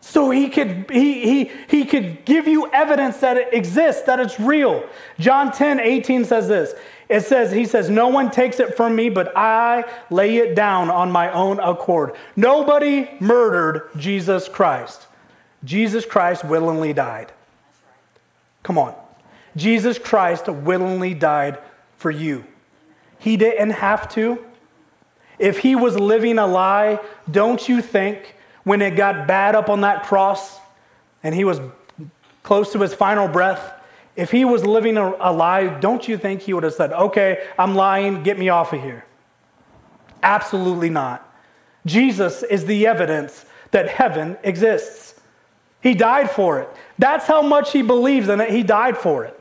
so 0.00 0.30
he 0.30 0.48
could, 0.48 0.90
he, 0.90 1.44
he, 1.44 1.50
he 1.68 1.84
could 1.84 2.24
give 2.24 2.46
you 2.46 2.70
evidence 2.72 3.18
that 3.18 3.36
it 3.36 3.52
exists, 3.52 4.02
that 4.02 4.20
it's 4.20 4.38
real. 4.38 4.88
John 5.18 5.52
10, 5.52 5.80
18 5.80 6.24
says 6.24 6.48
this. 6.48 6.74
It 7.08 7.22
says, 7.22 7.52
He 7.52 7.64
says, 7.64 7.90
No 7.90 8.08
one 8.08 8.30
takes 8.30 8.60
it 8.60 8.76
from 8.76 8.94
me, 8.94 9.08
but 9.08 9.32
I 9.36 9.84
lay 10.10 10.36
it 10.36 10.54
down 10.54 10.90
on 10.90 11.10
my 11.10 11.32
own 11.32 11.58
accord. 11.58 12.14
Nobody 12.36 13.08
murdered 13.20 13.90
Jesus 13.96 14.48
Christ. 14.48 15.06
Jesus 15.64 16.04
Christ 16.04 16.44
willingly 16.44 16.92
died. 16.92 17.32
Come 18.62 18.78
on. 18.78 18.94
Jesus 19.56 19.98
Christ 19.98 20.48
willingly 20.48 21.14
died 21.14 21.58
for 21.96 22.10
you. 22.10 22.44
He 23.18 23.36
didn't 23.36 23.70
have 23.70 24.08
to. 24.10 24.44
If 25.38 25.58
he 25.58 25.74
was 25.74 25.98
living 25.98 26.38
a 26.38 26.46
lie, 26.46 27.00
don't 27.30 27.68
you 27.68 27.82
think 27.82 28.36
when 28.68 28.82
it 28.82 28.96
got 28.96 29.26
bad 29.26 29.54
up 29.54 29.70
on 29.70 29.80
that 29.80 30.04
cross 30.04 30.58
and 31.22 31.34
he 31.34 31.42
was 31.42 31.58
close 32.42 32.70
to 32.72 32.78
his 32.80 32.92
final 32.92 33.26
breath, 33.26 33.72
if 34.14 34.30
he 34.30 34.44
was 34.44 34.66
living 34.66 34.98
a, 34.98 35.14
a 35.20 35.32
lie, 35.32 35.68
don't 35.80 36.06
you 36.06 36.18
think 36.18 36.42
he 36.42 36.52
would 36.52 36.64
have 36.64 36.74
said, 36.74 36.92
Okay, 36.92 37.48
I'm 37.58 37.74
lying, 37.74 38.22
get 38.22 38.38
me 38.38 38.50
off 38.50 38.74
of 38.74 38.82
here? 38.82 39.06
Absolutely 40.22 40.90
not. 40.90 41.24
Jesus 41.86 42.42
is 42.42 42.66
the 42.66 42.86
evidence 42.86 43.46
that 43.70 43.88
heaven 43.88 44.36
exists. 44.42 45.18
He 45.80 45.94
died 45.94 46.30
for 46.30 46.60
it. 46.60 46.68
That's 46.98 47.26
how 47.26 47.40
much 47.40 47.72
he 47.72 47.80
believes 47.80 48.28
in 48.28 48.38
it. 48.38 48.50
He 48.50 48.62
died 48.62 48.98
for 48.98 49.24
it. 49.24 49.40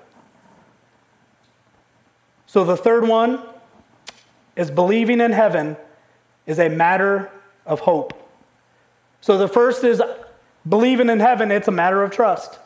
So 2.45 2.63
the 2.63 2.77
third 2.77 3.05
one 3.05 3.43
is 4.55 4.71
believing 4.71 5.19
in 5.19 5.33
heaven 5.33 5.75
is 6.45 6.59
a 6.59 6.69
matter 6.69 7.29
of 7.65 7.81
hope. 7.81 8.26
So 9.21 9.37
the 9.37 9.47
first 9.47 9.83
is 9.83 10.01
believing 10.67 11.09
in 11.09 11.19
heaven, 11.19 11.51
it's 11.51 11.67
a 11.67 11.71
matter 11.71 12.03
of 12.03 12.11
trust. 12.11 12.59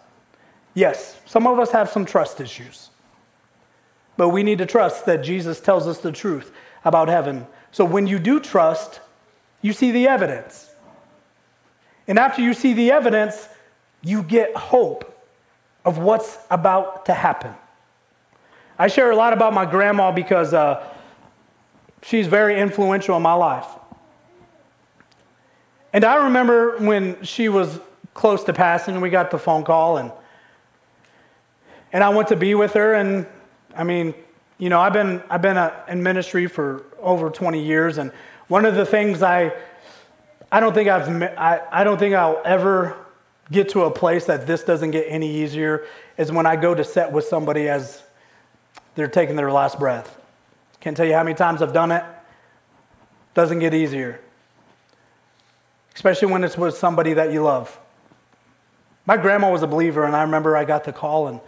Yes, 0.74 1.20
some 1.26 1.48
of 1.48 1.60
us 1.60 1.72
have 1.72 1.90
some 1.90 2.06
trust 2.06 2.40
issues. 2.40 2.90
But 4.18 4.30
we 4.30 4.44
need 4.44 4.60
to 4.60 4.66
trust 4.66 5.06
that 5.06 5.24
Jesus 5.24 5.60
tells 5.60 5.88
us 5.88 6.00
the 6.00 6.12
truth 6.12 6.52
about 6.86 7.08
heaven. 7.08 7.48
So 7.72 7.86
when 7.86 8.08
you 8.08 8.20
do 8.20 8.40
trust, 8.40 9.00
you 9.62 9.74
see 9.74 9.92
the 9.92 10.08
evidence. 10.08 10.70
And 12.08 12.20
after 12.20 12.42
you 12.42 12.54
see 12.54 12.74
the 12.74 12.92
evidence, 12.92 13.48
you 14.02 14.24
get 14.24 14.56
hope 14.56 15.08
of 15.86 15.98
what's 15.98 16.38
about 16.50 17.06
to 17.06 17.14
happen. 17.14 17.54
I 18.78 18.88
share 18.88 19.12
a 19.12 19.16
lot 19.16 19.34
about 19.34 19.54
my 19.54 19.66
grandma 19.66 20.12
because 20.12 20.54
uh, 20.54 20.88
she's 22.04 22.28
very 22.28 22.60
influential 22.60 23.16
in 23.16 23.22
my 23.22 23.34
life. 23.34 23.68
And 25.94 26.06
I 26.06 26.16
remember 26.24 26.78
when 26.78 27.22
she 27.24 27.50
was 27.50 27.80
close 28.14 28.44
to 28.46 28.54
passing, 28.54 29.02
we 29.02 29.10
got 29.10 29.32
the 29.32 29.38
phone 29.38 29.64
call, 29.64 29.98
and 29.98 30.12
and 31.92 32.04
I 32.04 32.10
went 32.10 32.30
to 32.30 32.38
be 32.38 32.56
with 32.56 32.74
her. 32.74 32.94
And 32.94 33.26
I 33.76 33.84
mean, 33.84 34.14
you 34.58 34.70
know, 34.70 34.80
I've 34.80 34.94
been 34.94 35.22
I've 35.30 35.42
been 35.42 35.58
a, 35.58 35.84
in 35.90 36.02
ministry 36.02 36.48
for 36.48 36.86
over 37.00 37.30
20 37.30 37.64
years, 37.64 37.98
and 37.98 38.12
one 38.48 38.66
of 38.66 38.76
the 38.76 38.86
things 38.86 39.22
I 39.22 39.54
I 40.50 40.60
don't 40.62 40.74
think 40.74 40.90
I've 40.90 41.10
I, 41.38 41.62
I 41.72 41.84
don't 41.84 41.98
think 41.98 42.16
I'll 42.16 42.42
ever 42.46 42.96
get 43.52 43.70
to 43.70 43.84
a 43.84 43.92
place 43.92 44.26
that 44.26 44.48
this 44.48 44.64
doesn't 44.64 44.92
get 44.92 45.06
any 45.10 45.44
easier 45.44 45.86
is 46.18 46.32
when 46.32 46.46
I 46.46 46.56
go 46.56 46.74
to 46.74 46.86
set 46.86 47.12
with 47.12 47.26
somebody 47.26 47.68
as 47.68 48.02
they're 48.96 49.10
taking 49.10 49.36
their 49.36 49.52
last 49.52 49.78
breath. 49.78 50.18
Can't 50.80 50.96
tell 50.96 51.06
you 51.06 51.14
how 51.14 51.24
many 51.24 51.36
times 51.36 51.62
I've 51.62 51.74
done 51.74 51.92
it. 51.92 52.04
Doesn't 53.34 53.60
get 53.60 53.74
easier 53.74 54.22
especially 55.96 56.32
when 56.32 56.44
it's 56.44 56.58
with 56.58 56.78
somebody 56.78 57.14
that 57.14 57.32
you 57.32 57.44
love. 57.44 57.80
My 59.06 59.18
grandma 59.18 59.52
was 59.52 59.64
a 59.64 59.68
believer, 59.68 60.06
and 60.06 60.16
I 60.16 60.22
remember 60.24 60.56
I 60.56 60.66
got 60.66 60.84
the 60.84 60.94
call 60.94 61.28
and 61.28 61.42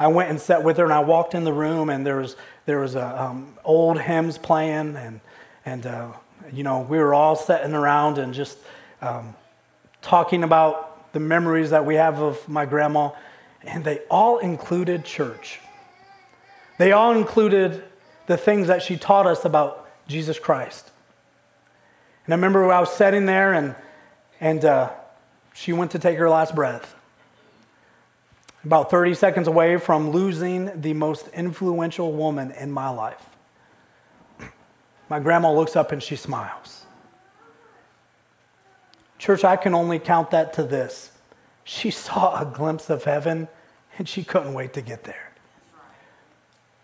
I 0.00 0.06
went 0.06 0.30
and 0.30 0.40
sat 0.40 0.64
with 0.64 0.78
her, 0.78 0.84
and 0.84 0.94
I 0.94 1.00
walked 1.00 1.34
in 1.34 1.44
the 1.44 1.52
room, 1.52 1.90
and 1.90 2.06
there 2.06 2.16
was 2.16 2.34
there 2.64 2.78
was 2.78 2.94
a, 2.94 3.22
um, 3.22 3.58
old 3.64 4.00
hymns 4.00 4.38
playing, 4.38 4.96
and 4.96 5.20
and 5.66 5.84
uh, 5.84 6.12
you 6.50 6.62
know 6.62 6.80
we 6.80 6.96
were 6.96 7.12
all 7.12 7.36
sitting 7.36 7.74
around 7.74 8.16
and 8.16 8.32
just 8.32 8.56
um, 9.02 9.34
talking 10.00 10.42
about 10.42 11.12
the 11.12 11.20
memories 11.20 11.68
that 11.70 11.84
we 11.84 11.96
have 11.96 12.18
of 12.18 12.48
my 12.48 12.64
grandma, 12.64 13.10
and 13.62 13.84
they 13.84 13.98
all 14.10 14.38
included 14.38 15.04
church. 15.04 15.60
They 16.78 16.92
all 16.92 17.12
included 17.12 17.84
the 18.26 18.38
things 18.38 18.68
that 18.68 18.82
she 18.82 18.96
taught 18.96 19.26
us 19.26 19.44
about 19.44 19.86
Jesus 20.08 20.38
Christ. 20.38 20.90
And 22.24 22.32
I 22.32 22.36
remember 22.36 22.72
I 22.72 22.80
was 22.80 22.90
sitting 22.90 23.26
there 23.26 23.52
and 23.52 23.74
and 24.40 24.64
uh, 24.64 24.90
she 25.52 25.72
went 25.72 25.90
to 25.92 25.98
take 25.98 26.18
her 26.18 26.28
last 26.28 26.54
breath. 26.54 26.94
About 28.64 28.90
30 28.90 29.14
seconds 29.14 29.48
away 29.48 29.76
from 29.78 30.10
losing 30.10 30.80
the 30.80 30.92
most 30.94 31.28
influential 31.28 32.12
woman 32.12 32.50
in 32.52 32.70
my 32.70 32.88
life. 32.88 33.24
My 35.08 35.18
grandma 35.18 35.52
looks 35.52 35.76
up 35.76 35.92
and 35.92 36.02
she 36.02 36.16
smiles. 36.16 36.84
Church, 39.18 39.44
I 39.44 39.56
can 39.56 39.74
only 39.74 39.98
count 39.98 40.30
that 40.30 40.52
to 40.54 40.62
this. 40.62 41.12
She 41.64 41.90
saw 41.90 42.40
a 42.40 42.46
glimpse 42.46 42.88
of 42.90 43.04
heaven 43.04 43.48
and 43.98 44.08
she 44.08 44.24
couldn't 44.24 44.54
wait 44.54 44.72
to 44.74 44.80
get 44.80 45.04
there. 45.04 45.32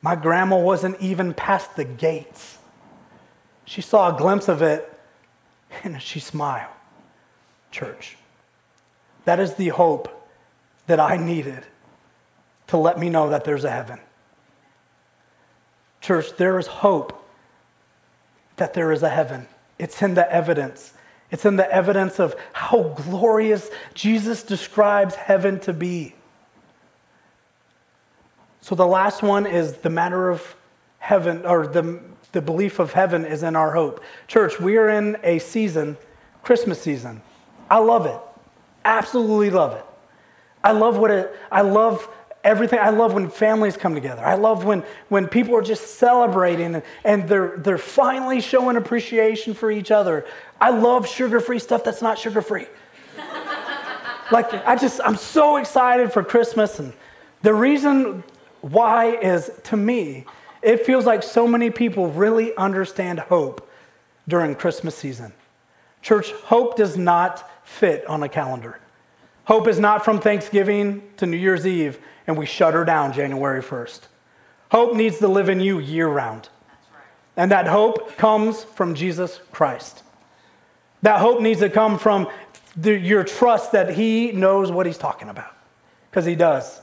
My 0.02 0.16
grandma 0.16 0.58
wasn't 0.58 1.00
even 1.00 1.34
past 1.34 1.76
the 1.76 1.84
gates. 1.84 2.58
She 3.64 3.80
saw 3.80 4.14
a 4.14 4.18
glimpse 4.18 4.48
of 4.48 4.62
it 4.62 4.92
and 5.82 6.00
she 6.00 6.20
smiled. 6.20 6.75
Church, 7.76 8.16
that 9.26 9.38
is 9.38 9.56
the 9.56 9.68
hope 9.68 10.08
that 10.86 10.98
I 10.98 11.18
needed 11.18 11.62
to 12.68 12.78
let 12.78 12.98
me 12.98 13.10
know 13.10 13.28
that 13.28 13.44
there's 13.44 13.64
a 13.64 13.70
heaven. 13.70 14.00
Church, 16.00 16.34
there 16.38 16.58
is 16.58 16.66
hope 16.66 17.22
that 18.56 18.72
there 18.72 18.92
is 18.92 19.02
a 19.02 19.10
heaven. 19.10 19.46
It's 19.78 20.00
in 20.00 20.14
the 20.14 20.32
evidence. 20.32 20.94
It's 21.30 21.44
in 21.44 21.56
the 21.56 21.70
evidence 21.70 22.18
of 22.18 22.34
how 22.54 22.94
glorious 22.96 23.68
Jesus 23.92 24.42
describes 24.42 25.14
heaven 25.14 25.60
to 25.60 25.74
be. 25.74 26.14
So 28.62 28.74
the 28.74 28.86
last 28.86 29.22
one 29.22 29.44
is 29.44 29.74
the 29.74 29.90
matter 29.90 30.30
of 30.30 30.56
heaven, 30.98 31.44
or 31.44 31.66
the, 31.66 32.00
the 32.32 32.40
belief 32.40 32.78
of 32.78 32.94
heaven 32.94 33.26
is 33.26 33.42
in 33.42 33.54
our 33.54 33.74
hope. 33.74 34.02
Church, 34.28 34.58
we 34.58 34.78
are 34.78 34.88
in 34.88 35.18
a 35.22 35.40
season, 35.40 35.98
Christmas 36.42 36.80
season. 36.80 37.20
I 37.70 37.78
love 37.78 38.06
it. 38.06 38.18
Absolutely 38.84 39.50
love 39.50 39.72
it. 39.72 39.84
I 40.62 40.72
love 40.72 40.98
what 40.98 41.10
it, 41.10 41.36
I 41.50 41.62
love 41.62 42.08
everything. 42.42 42.78
I 42.78 42.90
love 42.90 43.12
when 43.12 43.28
families 43.28 43.76
come 43.76 43.94
together. 43.94 44.24
I 44.24 44.34
love 44.34 44.64
when, 44.64 44.84
when 45.08 45.26
people 45.26 45.56
are 45.56 45.62
just 45.62 45.96
celebrating 45.96 46.82
and, 47.04 47.28
they're, 47.28 47.56
they're 47.58 47.78
finally 47.78 48.40
showing 48.40 48.76
appreciation 48.76 49.54
for 49.54 49.70
each 49.70 49.90
other. 49.90 50.24
I 50.60 50.70
love 50.70 51.08
sugar 51.08 51.40
free 51.40 51.58
stuff 51.58 51.84
that's 51.84 52.02
not 52.02 52.18
sugar 52.18 52.42
free. 52.42 52.66
like, 54.32 54.52
I 54.66 54.76
just, 54.76 55.00
I'm 55.04 55.16
so 55.16 55.56
excited 55.56 56.12
for 56.12 56.22
Christmas. 56.22 56.78
And 56.78 56.92
the 57.42 57.52
reason 57.52 58.22
why 58.60 59.16
is 59.16 59.50
to 59.64 59.76
me, 59.76 60.24
it 60.62 60.86
feels 60.86 61.04
like 61.04 61.22
so 61.22 61.46
many 61.46 61.70
people 61.70 62.08
really 62.10 62.56
understand 62.56 63.18
hope 63.18 63.68
during 64.28 64.54
Christmas 64.54 64.94
season. 64.94 65.32
Church, 66.02 66.30
hope 66.32 66.76
does 66.76 66.96
not 66.96 67.48
fit 67.66 68.06
on 68.06 68.22
a 68.22 68.28
calendar. 68.28 68.80
Hope 69.44 69.68
is 69.68 69.78
not 69.78 70.04
from 70.04 70.20
Thanksgiving 70.20 71.02
to 71.18 71.26
New 71.26 71.36
Year's 71.36 71.66
Eve 71.66 72.00
and 72.26 72.36
we 72.36 72.46
shut 72.46 72.74
her 72.74 72.84
down 72.84 73.12
January 73.12 73.62
1st. 73.62 74.00
Hope 74.70 74.96
needs 74.96 75.18
to 75.18 75.28
live 75.28 75.48
in 75.48 75.60
you 75.60 75.78
year 75.78 76.08
round. 76.08 76.48
And 77.36 77.50
that 77.50 77.66
hope 77.66 78.16
comes 78.16 78.64
from 78.64 78.94
Jesus 78.94 79.40
Christ. 79.52 80.02
That 81.02 81.20
hope 81.20 81.40
needs 81.40 81.60
to 81.60 81.70
come 81.70 81.98
from 81.98 82.28
the, 82.76 82.98
your 82.98 83.22
trust 83.24 83.72
that 83.72 83.90
He 83.90 84.32
knows 84.32 84.72
what 84.72 84.86
He's 84.86 84.98
talking 84.98 85.28
about, 85.28 85.54
because 86.10 86.24
He 86.24 86.34
does. 86.34 86.80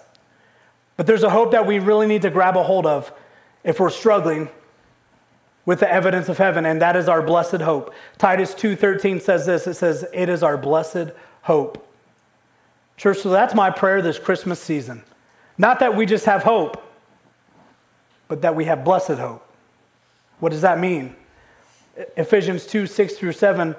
But 0.95 1.07
there's 1.07 1.23
a 1.23 1.29
hope 1.29 1.51
that 1.51 1.65
we 1.65 1.79
really 1.79 2.07
need 2.07 2.21
to 2.21 2.29
grab 2.29 2.55
a 2.55 2.63
hold 2.63 2.85
of 2.85 3.11
if 3.63 3.79
we're 3.79 3.89
struggling 3.89 4.49
with 5.65 5.79
the 5.79 5.91
evidence 5.91 6.29
of 6.29 6.37
heaven, 6.37 6.65
and 6.65 6.81
that 6.81 6.95
is 6.95 7.07
our 7.07 7.21
blessed 7.21 7.61
hope. 7.61 7.93
Titus 8.17 8.53
2:13 8.53 9.19
says 9.19 9.45
this. 9.45 9.65
It 9.67 9.75
says, 9.75 10.05
"It 10.13 10.29
is 10.29 10.43
our 10.43 10.57
blessed 10.57 11.11
hope." 11.43 11.87
Church, 12.97 13.19
so 13.19 13.29
that's 13.29 13.55
my 13.55 13.69
prayer 13.69 14.01
this 14.01 14.19
Christmas 14.19 14.59
season. 14.59 15.03
Not 15.57 15.79
that 15.79 15.95
we 15.95 16.05
just 16.05 16.25
have 16.25 16.43
hope, 16.43 16.83
but 18.27 18.41
that 18.41 18.55
we 18.55 18.65
have 18.65 18.83
blessed 18.83 19.19
hope. 19.19 19.43
What 20.39 20.51
does 20.51 20.61
that 20.61 20.79
mean? 20.79 21.15
Ephesians 22.17 22.65
2 22.65 22.87
6 22.87 23.13
through 23.13 23.33
7, 23.33 23.75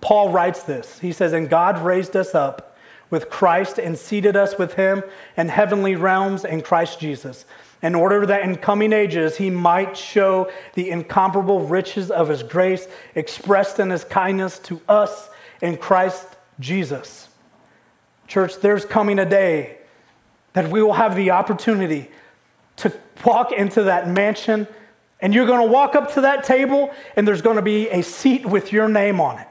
Paul 0.00 0.30
writes 0.30 0.62
this. 0.62 0.98
He 1.00 1.12
says, 1.12 1.32
And 1.32 1.48
God 1.48 1.78
raised 1.78 2.16
us 2.16 2.34
up 2.34 2.76
with 3.10 3.28
Christ 3.28 3.78
and 3.78 3.98
seated 3.98 4.36
us 4.36 4.58
with 4.58 4.74
him 4.74 5.02
in 5.36 5.48
heavenly 5.48 5.96
realms 5.96 6.44
in 6.44 6.62
Christ 6.62 7.00
Jesus, 7.00 7.44
in 7.84 7.94
order 7.94 8.24
that 8.24 8.42
in 8.42 8.56
coming 8.56 8.94
ages 8.94 9.36
he 9.36 9.50
might 9.50 9.94
show 9.94 10.50
the 10.72 10.88
incomparable 10.88 11.60
riches 11.66 12.10
of 12.10 12.28
his 12.28 12.42
grace 12.42 12.88
expressed 13.14 13.78
in 13.78 13.90
his 13.90 14.04
kindness 14.04 14.58
to 14.58 14.80
us 14.88 15.28
in 15.60 15.76
Christ 15.76 16.26
Jesus. 16.58 17.28
Church, 18.26 18.58
there's 18.60 18.86
coming 18.86 19.18
a 19.18 19.26
day 19.26 19.76
that 20.54 20.70
we 20.70 20.82
will 20.82 20.94
have 20.94 21.14
the 21.14 21.32
opportunity 21.32 22.10
to 22.76 22.90
walk 23.22 23.52
into 23.52 23.82
that 23.82 24.08
mansion 24.08 24.66
and 25.20 25.34
you're 25.34 25.46
going 25.46 25.60
to 25.60 25.70
walk 25.70 25.94
up 25.94 26.14
to 26.14 26.22
that 26.22 26.42
table 26.42 26.90
and 27.16 27.28
there's 27.28 27.42
going 27.42 27.56
to 27.56 27.62
be 27.62 27.90
a 27.90 28.02
seat 28.02 28.46
with 28.46 28.72
your 28.72 28.88
name 28.88 29.20
on 29.20 29.38
it. 29.38 29.48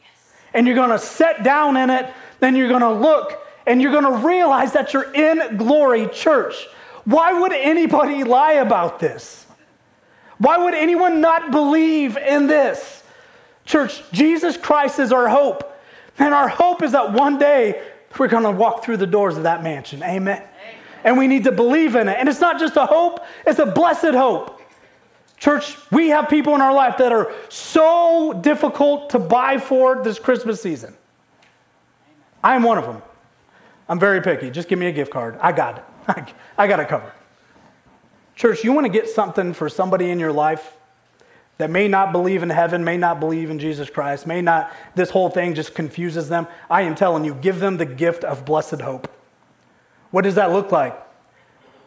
Yes. 0.00 0.32
And 0.54 0.66
you're 0.68 0.76
going 0.76 0.90
to 0.90 1.00
sit 1.00 1.42
down 1.42 1.76
in 1.76 1.90
it, 1.90 2.12
then 2.38 2.54
you're 2.54 2.68
going 2.68 2.80
to 2.80 2.92
look 2.92 3.44
and 3.66 3.82
you're 3.82 3.90
going 3.92 4.04
to 4.04 4.24
realize 4.24 4.72
that 4.72 4.92
you're 4.92 5.12
in 5.12 5.56
glory 5.56 6.06
church. 6.06 6.68
Why 7.04 7.32
would 7.32 7.52
anybody 7.52 8.24
lie 8.24 8.54
about 8.54 8.98
this? 9.00 9.46
Why 10.38 10.58
would 10.58 10.74
anyone 10.74 11.20
not 11.20 11.50
believe 11.50 12.16
in 12.16 12.46
this? 12.46 13.02
Church, 13.64 14.02
Jesus 14.12 14.56
Christ 14.56 14.98
is 14.98 15.12
our 15.12 15.28
hope. 15.28 15.68
And 16.18 16.34
our 16.34 16.48
hope 16.48 16.82
is 16.82 16.92
that 16.92 17.12
one 17.12 17.38
day 17.38 17.82
we're 18.18 18.28
going 18.28 18.42
to 18.44 18.50
walk 18.50 18.84
through 18.84 18.98
the 18.98 19.06
doors 19.06 19.36
of 19.36 19.44
that 19.44 19.62
mansion. 19.62 20.02
Amen. 20.02 20.38
Amen. 20.38 20.48
And 21.04 21.18
we 21.18 21.26
need 21.26 21.44
to 21.44 21.52
believe 21.52 21.96
in 21.96 22.08
it. 22.08 22.16
And 22.18 22.28
it's 22.28 22.40
not 22.40 22.58
just 22.58 22.76
a 22.76 22.86
hope, 22.86 23.24
it's 23.46 23.58
a 23.58 23.66
blessed 23.66 24.14
hope. 24.14 24.60
Church, 25.38 25.76
we 25.90 26.10
have 26.10 26.28
people 26.28 26.54
in 26.54 26.60
our 26.60 26.72
life 26.72 26.98
that 26.98 27.10
are 27.10 27.32
so 27.48 28.38
difficult 28.42 29.10
to 29.10 29.18
buy 29.18 29.58
for 29.58 30.02
this 30.04 30.18
Christmas 30.20 30.62
season. 30.62 30.94
I 32.44 32.54
am 32.54 32.62
one 32.62 32.78
of 32.78 32.84
them. 32.84 33.02
I'm 33.88 33.98
very 33.98 34.22
picky. 34.22 34.50
Just 34.50 34.68
give 34.68 34.78
me 34.78 34.86
a 34.86 34.92
gift 34.92 35.10
card. 35.10 35.36
I 35.40 35.50
got 35.50 35.78
it. 35.78 35.84
I 36.58 36.66
got 36.66 36.80
it 36.80 36.88
covered. 36.88 37.12
Church, 38.34 38.64
you 38.64 38.72
want 38.72 38.86
to 38.86 38.92
get 38.92 39.08
something 39.08 39.52
for 39.52 39.68
somebody 39.68 40.10
in 40.10 40.18
your 40.18 40.32
life 40.32 40.76
that 41.58 41.70
may 41.70 41.86
not 41.86 42.12
believe 42.12 42.42
in 42.42 42.50
heaven, 42.50 42.82
may 42.82 42.96
not 42.96 43.20
believe 43.20 43.50
in 43.50 43.58
Jesus 43.58 43.90
Christ, 43.90 44.26
may 44.26 44.42
not, 44.42 44.72
this 44.94 45.10
whole 45.10 45.30
thing 45.30 45.54
just 45.54 45.74
confuses 45.74 46.28
them, 46.28 46.46
I 46.68 46.82
am 46.82 46.94
telling 46.94 47.24
you, 47.24 47.34
give 47.34 47.60
them 47.60 47.76
the 47.76 47.86
gift 47.86 48.24
of 48.24 48.44
blessed 48.44 48.80
hope. 48.80 49.08
What 50.10 50.22
does 50.22 50.34
that 50.36 50.50
look 50.50 50.72
like? 50.72 50.98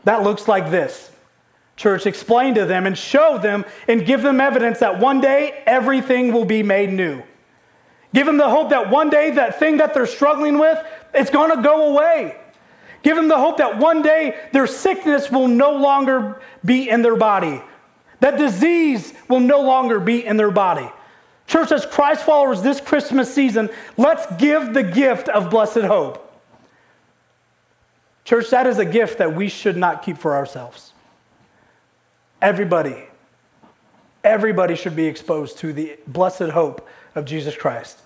That 0.06 0.23
looks 0.23 0.47
like 0.47 0.71
this. 0.71 1.12
Church, 1.75 2.06
explain 2.06 2.56
to 2.56 2.65
them 2.65 2.86
and 2.86 2.97
show 2.97 3.38
them 3.38 3.65
and 3.88 4.06
give 4.06 4.21
them 4.21 4.39
evidence 4.39 4.80
that 4.80 4.99
one 4.99 5.19
day 5.19 5.62
everything 5.65 6.32
will 6.32 6.45
be 6.45 6.63
made 6.63 6.89
new. 6.91 7.21
Give 8.13 8.25
them 8.25 8.38
the 8.38 8.49
hope 8.49 8.69
that 8.69 8.89
one 8.89 9.10
day 9.10 9.32
that 9.32 9.60
thing 9.60 9.78
that 9.78 9.93
they're 9.93 10.06
struggling 10.06 10.58
with, 10.58 10.82
it's 11.13 11.30
going 11.30 11.54
to 11.54 11.62
go 11.62 11.91
away. 11.91 12.38
Give 13.06 13.15
them 13.15 13.28
the 13.28 13.38
hope 13.38 13.58
that 13.58 13.78
one 13.78 14.02
day 14.02 14.36
their 14.52 14.65
sickness 14.65 15.30
will 15.30 15.48
no 15.48 15.74
longer 15.74 16.41
be 16.65 16.89
in 16.89 17.04
their 17.04 17.15
body. 17.15 17.62
That 18.20 18.39
disease 18.39 19.13
will 19.30 19.41
no 19.41 19.62
longer 19.62 20.00
be 20.00 20.26
in 20.26 20.38
their 20.38 20.50
body. 20.50 20.89
Church, 21.46 21.72
as 21.72 21.86
Christ 21.86 22.24
followers 22.24 22.63
this 22.63 22.82
Christmas 22.82 23.32
season, 23.32 23.70
let's 23.96 24.26
give 24.38 24.74
the 24.74 24.82
gift 24.82 25.30
of 25.30 25.52
blessed 25.52 25.82
hope. 25.82 26.36
Church, 28.24 28.50
that 28.50 28.65
is 28.65 28.80
a 28.80 28.86
gift 28.86 29.20
that 29.20 29.36
we 29.36 29.50
should 29.50 29.78
not 29.78 30.02
keep 30.02 30.18
for 30.18 30.34
ourselves. 30.34 30.91
Everybody, 32.41 33.04
everybody 34.24 34.74
should 34.74 34.96
be 34.96 35.06
exposed 35.06 35.60
to 35.60 35.74
the 35.74 36.00
blessed 36.08 36.50
hope 36.50 36.89
of 37.13 37.26
Jesus 37.26 37.56
Christ. 37.56 38.00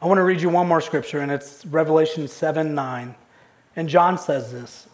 I 0.00 0.06
want 0.06 0.18
to 0.18 0.22
read 0.22 0.40
you 0.40 0.50
one 0.50 0.68
more 0.68 0.80
scripture, 0.80 1.18
and 1.18 1.32
it's 1.32 1.66
Revelation 1.66 2.28
7 2.28 2.76
9. 2.76 3.16
And 3.78 3.88
John 3.88 4.18
says 4.18 4.50
this 4.50 4.88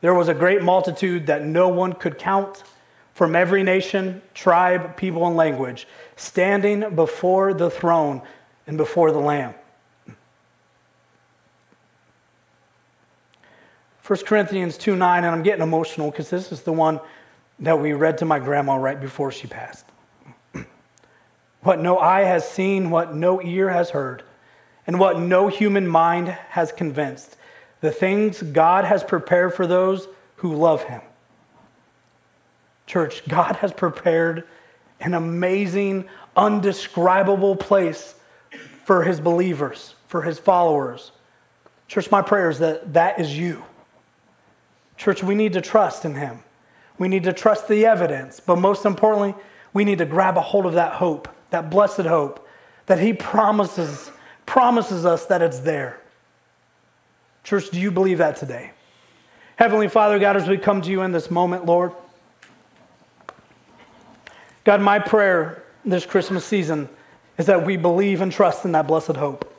There 0.00 0.12
was 0.12 0.26
a 0.26 0.34
great 0.34 0.60
multitude 0.60 1.28
that 1.28 1.44
no 1.44 1.68
one 1.68 1.92
could 1.92 2.18
count 2.18 2.64
from 3.12 3.36
every 3.36 3.62
nation, 3.62 4.22
tribe, 4.34 4.96
people, 4.96 5.24
and 5.24 5.36
language, 5.36 5.86
standing 6.16 6.96
before 6.96 7.54
the 7.54 7.70
throne 7.70 8.22
and 8.66 8.76
before 8.76 9.12
the 9.12 9.20
Lamb. 9.20 9.54
1 14.04 14.18
Corinthians 14.26 14.76
2 14.76 14.96
9, 14.96 15.22
and 15.22 15.32
I'm 15.32 15.44
getting 15.44 15.62
emotional 15.62 16.10
because 16.10 16.30
this 16.30 16.50
is 16.50 16.62
the 16.62 16.72
one 16.72 16.98
that 17.60 17.78
we 17.80 17.92
read 17.92 18.18
to 18.18 18.24
my 18.24 18.40
grandma 18.40 18.74
right 18.74 19.00
before 19.00 19.30
she 19.30 19.46
passed. 19.46 19.86
what 21.62 21.78
no 21.78 21.98
eye 21.98 22.24
has 22.24 22.50
seen, 22.50 22.90
what 22.90 23.14
no 23.14 23.40
ear 23.40 23.70
has 23.70 23.90
heard, 23.90 24.24
and 24.88 24.98
what 24.98 25.20
no 25.20 25.46
human 25.46 25.86
mind 25.86 26.30
has 26.50 26.72
convinced, 26.72 27.36
the 27.84 27.92
things 27.92 28.40
God 28.40 28.86
has 28.86 29.04
prepared 29.04 29.52
for 29.52 29.66
those 29.66 30.08
who 30.36 30.54
love 30.54 30.84
him. 30.84 31.02
Church, 32.86 33.22
God 33.28 33.56
has 33.56 33.74
prepared 33.74 34.44
an 35.00 35.12
amazing, 35.12 36.06
undescribable 36.34 37.56
place 37.56 38.14
for 38.86 39.02
his 39.02 39.20
believers, 39.20 39.96
for 40.08 40.22
his 40.22 40.38
followers. 40.38 41.12
Church, 41.86 42.10
my 42.10 42.22
prayer 42.22 42.48
is 42.48 42.58
that 42.60 42.94
that 42.94 43.20
is 43.20 43.36
you. 43.38 43.62
Church, 44.96 45.22
we 45.22 45.34
need 45.34 45.52
to 45.52 45.60
trust 45.60 46.06
in 46.06 46.14
him. 46.14 46.42
We 46.96 47.08
need 47.08 47.24
to 47.24 47.34
trust 47.34 47.68
the 47.68 47.84
evidence, 47.84 48.40
but 48.40 48.56
most 48.56 48.86
importantly, 48.86 49.34
we 49.74 49.84
need 49.84 49.98
to 49.98 50.06
grab 50.06 50.38
a 50.38 50.40
hold 50.40 50.64
of 50.64 50.72
that 50.72 50.94
hope, 50.94 51.28
that 51.50 51.68
blessed 51.68 52.06
hope 52.06 52.48
that 52.86 52.98
He 52.98 53.12
promises, 53.12 54.10
promises 54.46 55.04
us 55.04 55.26
that 55.26 55.42
it's 55.42 55.60
there. 55.60 56.00
Church, 57.44 57.70
do 57.70 57.78
you 57.78 57.90
believe 57.90 58.18
that 58.18 58.36
today? 58.36 58.72
Heavenly 59.56 59.88
Father, 59.88 60.18
God, 60.18 60.36
as 60.36 60.48
we 60.48 60.58
come 60.58 60.82
to 60.82 60.90
you 60.90 61.02
in 61.02 61.12
this 61.12 61.30
moment, 61.30 61.66
Lord, 61.66 61.92
God, 64.64 64.80
my 64.80 64.98
prayer 64.98 65.62
this 65.84 66.06
Christmas 66.06 66.44
season 66.44 66.88
is 67.36 67.46
that 67.46 67.64
we 67.66 67.76
believe 67.76 68.22
and 68.22 68.32
trust 68.32 68.64
in 68.64 68.72
that 68.72 68.86
blessed 68.86 69.16
hope. 69.16 69.50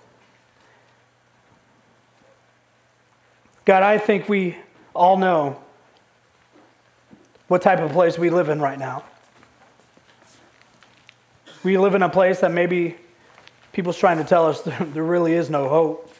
God, 3.66 3.84
I 3.84 3.98
think 4.00 4.28
we 4.28 4.58
all 4.96 5.18
know 5.18 5.62
what 7.48 7.62
type 7.62 7.80
of 7.80 7.92
place 7.92 8.18
we 8.18 8.30
live 8.30 8.50
in 8.50 8.60
right 8.60 8.80
now. 8.80 9.04
We 11.64 11.78
live 11.78 11.96
in 11.96 12.02
a 12.02 12.10
place 12.10 12.40
that 12.40 12.52
maybe 12.52 12.96
people's 13.74 13.98
trying 13.98 14.18
to 14.18 14.24
tell 14.24 14.48
us 14.48 14.62
there 14.80 15.04
really 15.04 15.34
is 15.34 15.50
no 15.50 15.70
hope. 15.70 16.12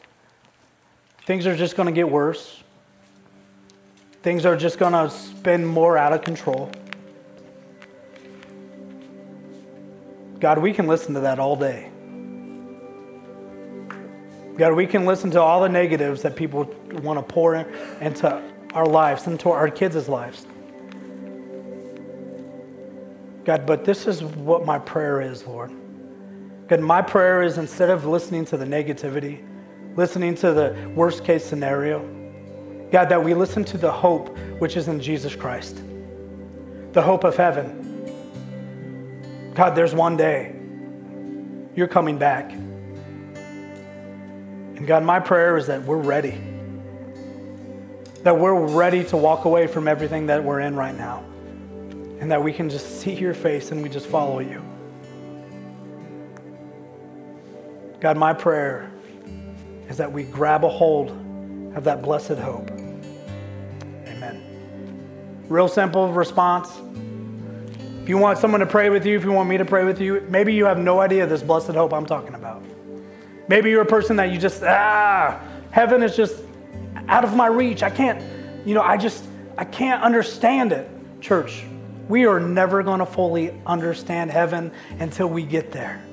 Things 1.26 1.44
are 1.46 1.56
just 1.56 1.76
going 1.76 1.86
to 1.86 1.92
get 1.92 2.08
worse. 2.08 2.62
Things 4.22 4.46
are 4.46 4.56
just 4.56 4.78
going 4.78 4.92
to 4.92 5.10
spin 5.10 5.64
more 5.64 5.98
out 5.98 6.12
of 6.12 6.22
control. 6.22 6.70
God, 10.38 10.58
we 10.58 10.72
can 10.72 10.86
listen 10.86 11.14
to 11.14 11.20
that 11.20 11.40
all 11.40 11.56
day. 11.56 11.90
God, 14.56 14.74
we 14.74 14.86
can 14.86 15.04
listen 15.04 15.32
to 15.32 15.40
all 15.40 15.60
the 15.60 15.68
negatives 15.68 16.22
that 16.22 16.36
people 16.36 16.72
want 17.02 17.18
to 17.18 17.34
pour 17.34 17.56
into 17.56 18.42
our 18.72 18.86
lives, 18.86 19.26
into 19.26 19.50
our 19.50 19.68
kids' 19.68 20.08
lives. 20.08 20.46
God, 23.44 23.66
but 23.66 23.84
this 23.84 24.06
is 24.06 24.22
what 24.22 24.64
my 24.64 24.78
prayer 24.78 25.20
is, 25.20 25.44
Lord. 25.44 25.72
God, 26.68 26.80
my 26.80 27.02
prayer 27.02 27.42
is 27.42 27.58
instead 27.58 27.90
of 27.90 28.04
listening 28.04 28.44
to 28.46 28.56
the 28.56 28.64
negativity, 28.64 29.44
listening 29.96 30.34
to 30.36 30.52
the 30.52 30.76
worst 30.94 31.24
case 31.24 31.44
scenario, 31.44 32.00
God, 32.92 33.08
that 33.08 33.24
we 33.24 33.34
listen 33.34 33.64
to 33.64 33.78
the 33.78 33.90
hope 33.90 34.36
which 34.58 34.76
is 34.76 34.88
in 34.88 35.00
Jesus 35.00 35.34
Christ, 35.34 35.82
the 36.92 37.02
hope 37.02 37.24
of 37.24 37.36
heaven. 37.36 37.82
God, 39.54 39.70
there's 39.70 39.94
one 39.94 40.16
day 40.16 40.54
you're 41.74 41.88
coming 41.88 42.18
back. 42.18 42.52
And 44.76 44.86
God, 44.86 45.02
my 45.02 45.18
prayer 45.18 45.56
is 45.56 45.66
that 45.68 45.82
we're 45.82 45.96
ready, 45.96 46.38
that 48.22 48.38
we're 48.38 48.66
ready 48.66 49.02
to 49.04 49.16
walk 49.16 49.46
away 49.46 49.66
from 49.66 49.88
everything 49.88 50.26
that 50.26 50.44
we're 50.44 50.60
in 50.60 50.76
right 50.76 50.94
now 50.94 51.24
and 52.20 52.30
that 52.30 52.42
we 52.42 52.52
can 52.52 52.68
just 52.68 53.00
see 53.00 53.14
your 53.14 53.34
face 53.34 53.72
and 53.72 53.82
we 53.82 53.88
just 53.88 54.06
follow 54.06 54.40
you. 54.40 54.62
God, 58.00 58.18
my 58.18 58.34
prayer 58.34 58.90
is 59.88 59.96
that 59.96 60.10
we 60.10 60.24
grab 60.24 60.64
a 60.64 60.68
hold 60.68 61.10
of 61.74 61.84
that 61.84 62.02
blessed 62.02 62.38
hope. 62.38 62.70
Amen. 64.06 65.44
Real 65.48 65.68
simple 65.68 66.12
response. 66.12 66.70
If 68.02 68.08
you 68.08 68.18
want 68.18 68.38
someone 68.38 68.60
to 68.60 68.66
pray 68.66 68.88
with 68.88 69.04
you, 69.04 69.16
if 69.16 69.24
you 69.24 69.32
want 69.32 69.48
me 69.48 69.56
to 69.58 69.64
pray 69.64 69.84
with 69.84 70.00
you, 70.00 70.24
maybe 70.28 70.54
you 70.54 70.64
have 70.64 70.78
no 70.78 71.00
idea 71.00 71.26
this 71.26 71.42
blessed 71.42 71.72
hope 71.72 71.92
I'm 71.92 72.06
talking 72.06 72.34
about. 72.34 72.62
Maybe 73.48 73.70
you're 73.70 73.82
a 73.82 73.86
person 73.86 74.16
that 74.16 74.30
you 74.30 74.38
just, 74.38 74.62
ah, 74.62 75.40
heaven 75.70 76.02
is 76.02 76.16
just 76.16 76.42
out 77.08 77.24
of 77.24 77.34
my 77.34 77.46
reach. 77.46 77.82
I 77.82 77.90
can't, 77.90 78.22
you 78.66 78.74
know, 78.74 78.82
I 78.82 78.96
just, 78.96 79.24
I 79.58 79.64
can't 79.64 80.02
understand 80.02 80.72
it. 80.72 80.88
Church, 81.20 81.64
we 82.08 82.26
are 82.26 82.38
never 82.38 82.82
going 82.82 83.00
to 83.00 83.06
fully 83.06 83.52
understand 83.66 84.30
heaven 84.30 84.70
until 85.00 85.28
we 85.28 85.42
get 85.42 85.72
there. 85.72 86.05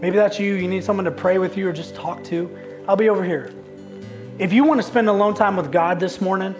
Maybe 0.00 0.16
that's 0.16 0.38
you. 0.38 0.54
You 0.54 0.68
need 0.68 0.84
someone 0.84 1.04
to 1.04 1.10
pray 1.10 1.38
with 1.38 1.56
you 1.56 1.68
or 1.68 1.72
just 1.72 1.94
talk 1.94 2.22
to. 2.24 2.56
I'll 2.86 2.96
be 2.96 3.08
over 3.08 3.24
here. 3.24 3.52
If 4.38 4.52
you 4.52 4.64
want 4.64 4.80
to 4.80 4.86
spend 4.86 5.08
alone 5.08 5.34
time 5.34 5.56
with 5.56 5.72
God 5.72 5.98
this 5.98 6.20
morning, 6.20 6.54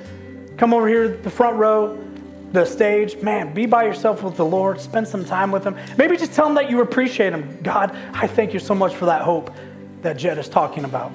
come 0.57 0.75
over 0.75 0.89
here, 0.89 1.17
the 1.17 1.31
front 1.31 1.57
row, 1.57 2.05
the 2.53 2.65
stage. 2.65 3.17
Man, 3.23 3.55
be 3.55 3.67
by 3.67 3.85
yourself 3.85 4.23
with 4.23 4.37
the 4.37 4.45
Lord. 4.45 4.81
Spend 4.81 5.07
some 5.07 5.25
time 5.25 5.53
with 5.53 5.65
Him. 5.65 5.77
Maybe 5.97 6.17
just 6.17 6.33
tell 6.33 6.49
Him 6.49 6.55
that 6.55 6.71
you 6.71 6.81
appreciate 6.81 7.33
Him. 7.33 7.59
God, 7.63 7.97
I 8.13 8.27
thank 8.27 8.53
you 8.53 8.59
so 8.59 8.75
much 8.75 8.95
for 8.95 9.07
that 9.07 9.23
hope 9.23 9.55
that 10.03 10.17
Jed 10.17 10.39
is 10.39 10.49
talking 10.49 10.85
about. 10.85 11.13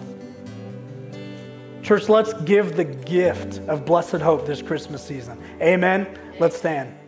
Church, 1.82 2.08
let's 2.08 2.34
give 2.44 2.78
the 2.78 2.86
gift 2.86 3.60
of 3.68 3.86
blessed 3.86 4.22
hope 4.22 4.46
this 4.46 4.62
Christmas 4.62 5.04
season. 5.04 5.38
Amen. 5.62 6.08
Let's 6.40 6.56
stand. 6.56 7.03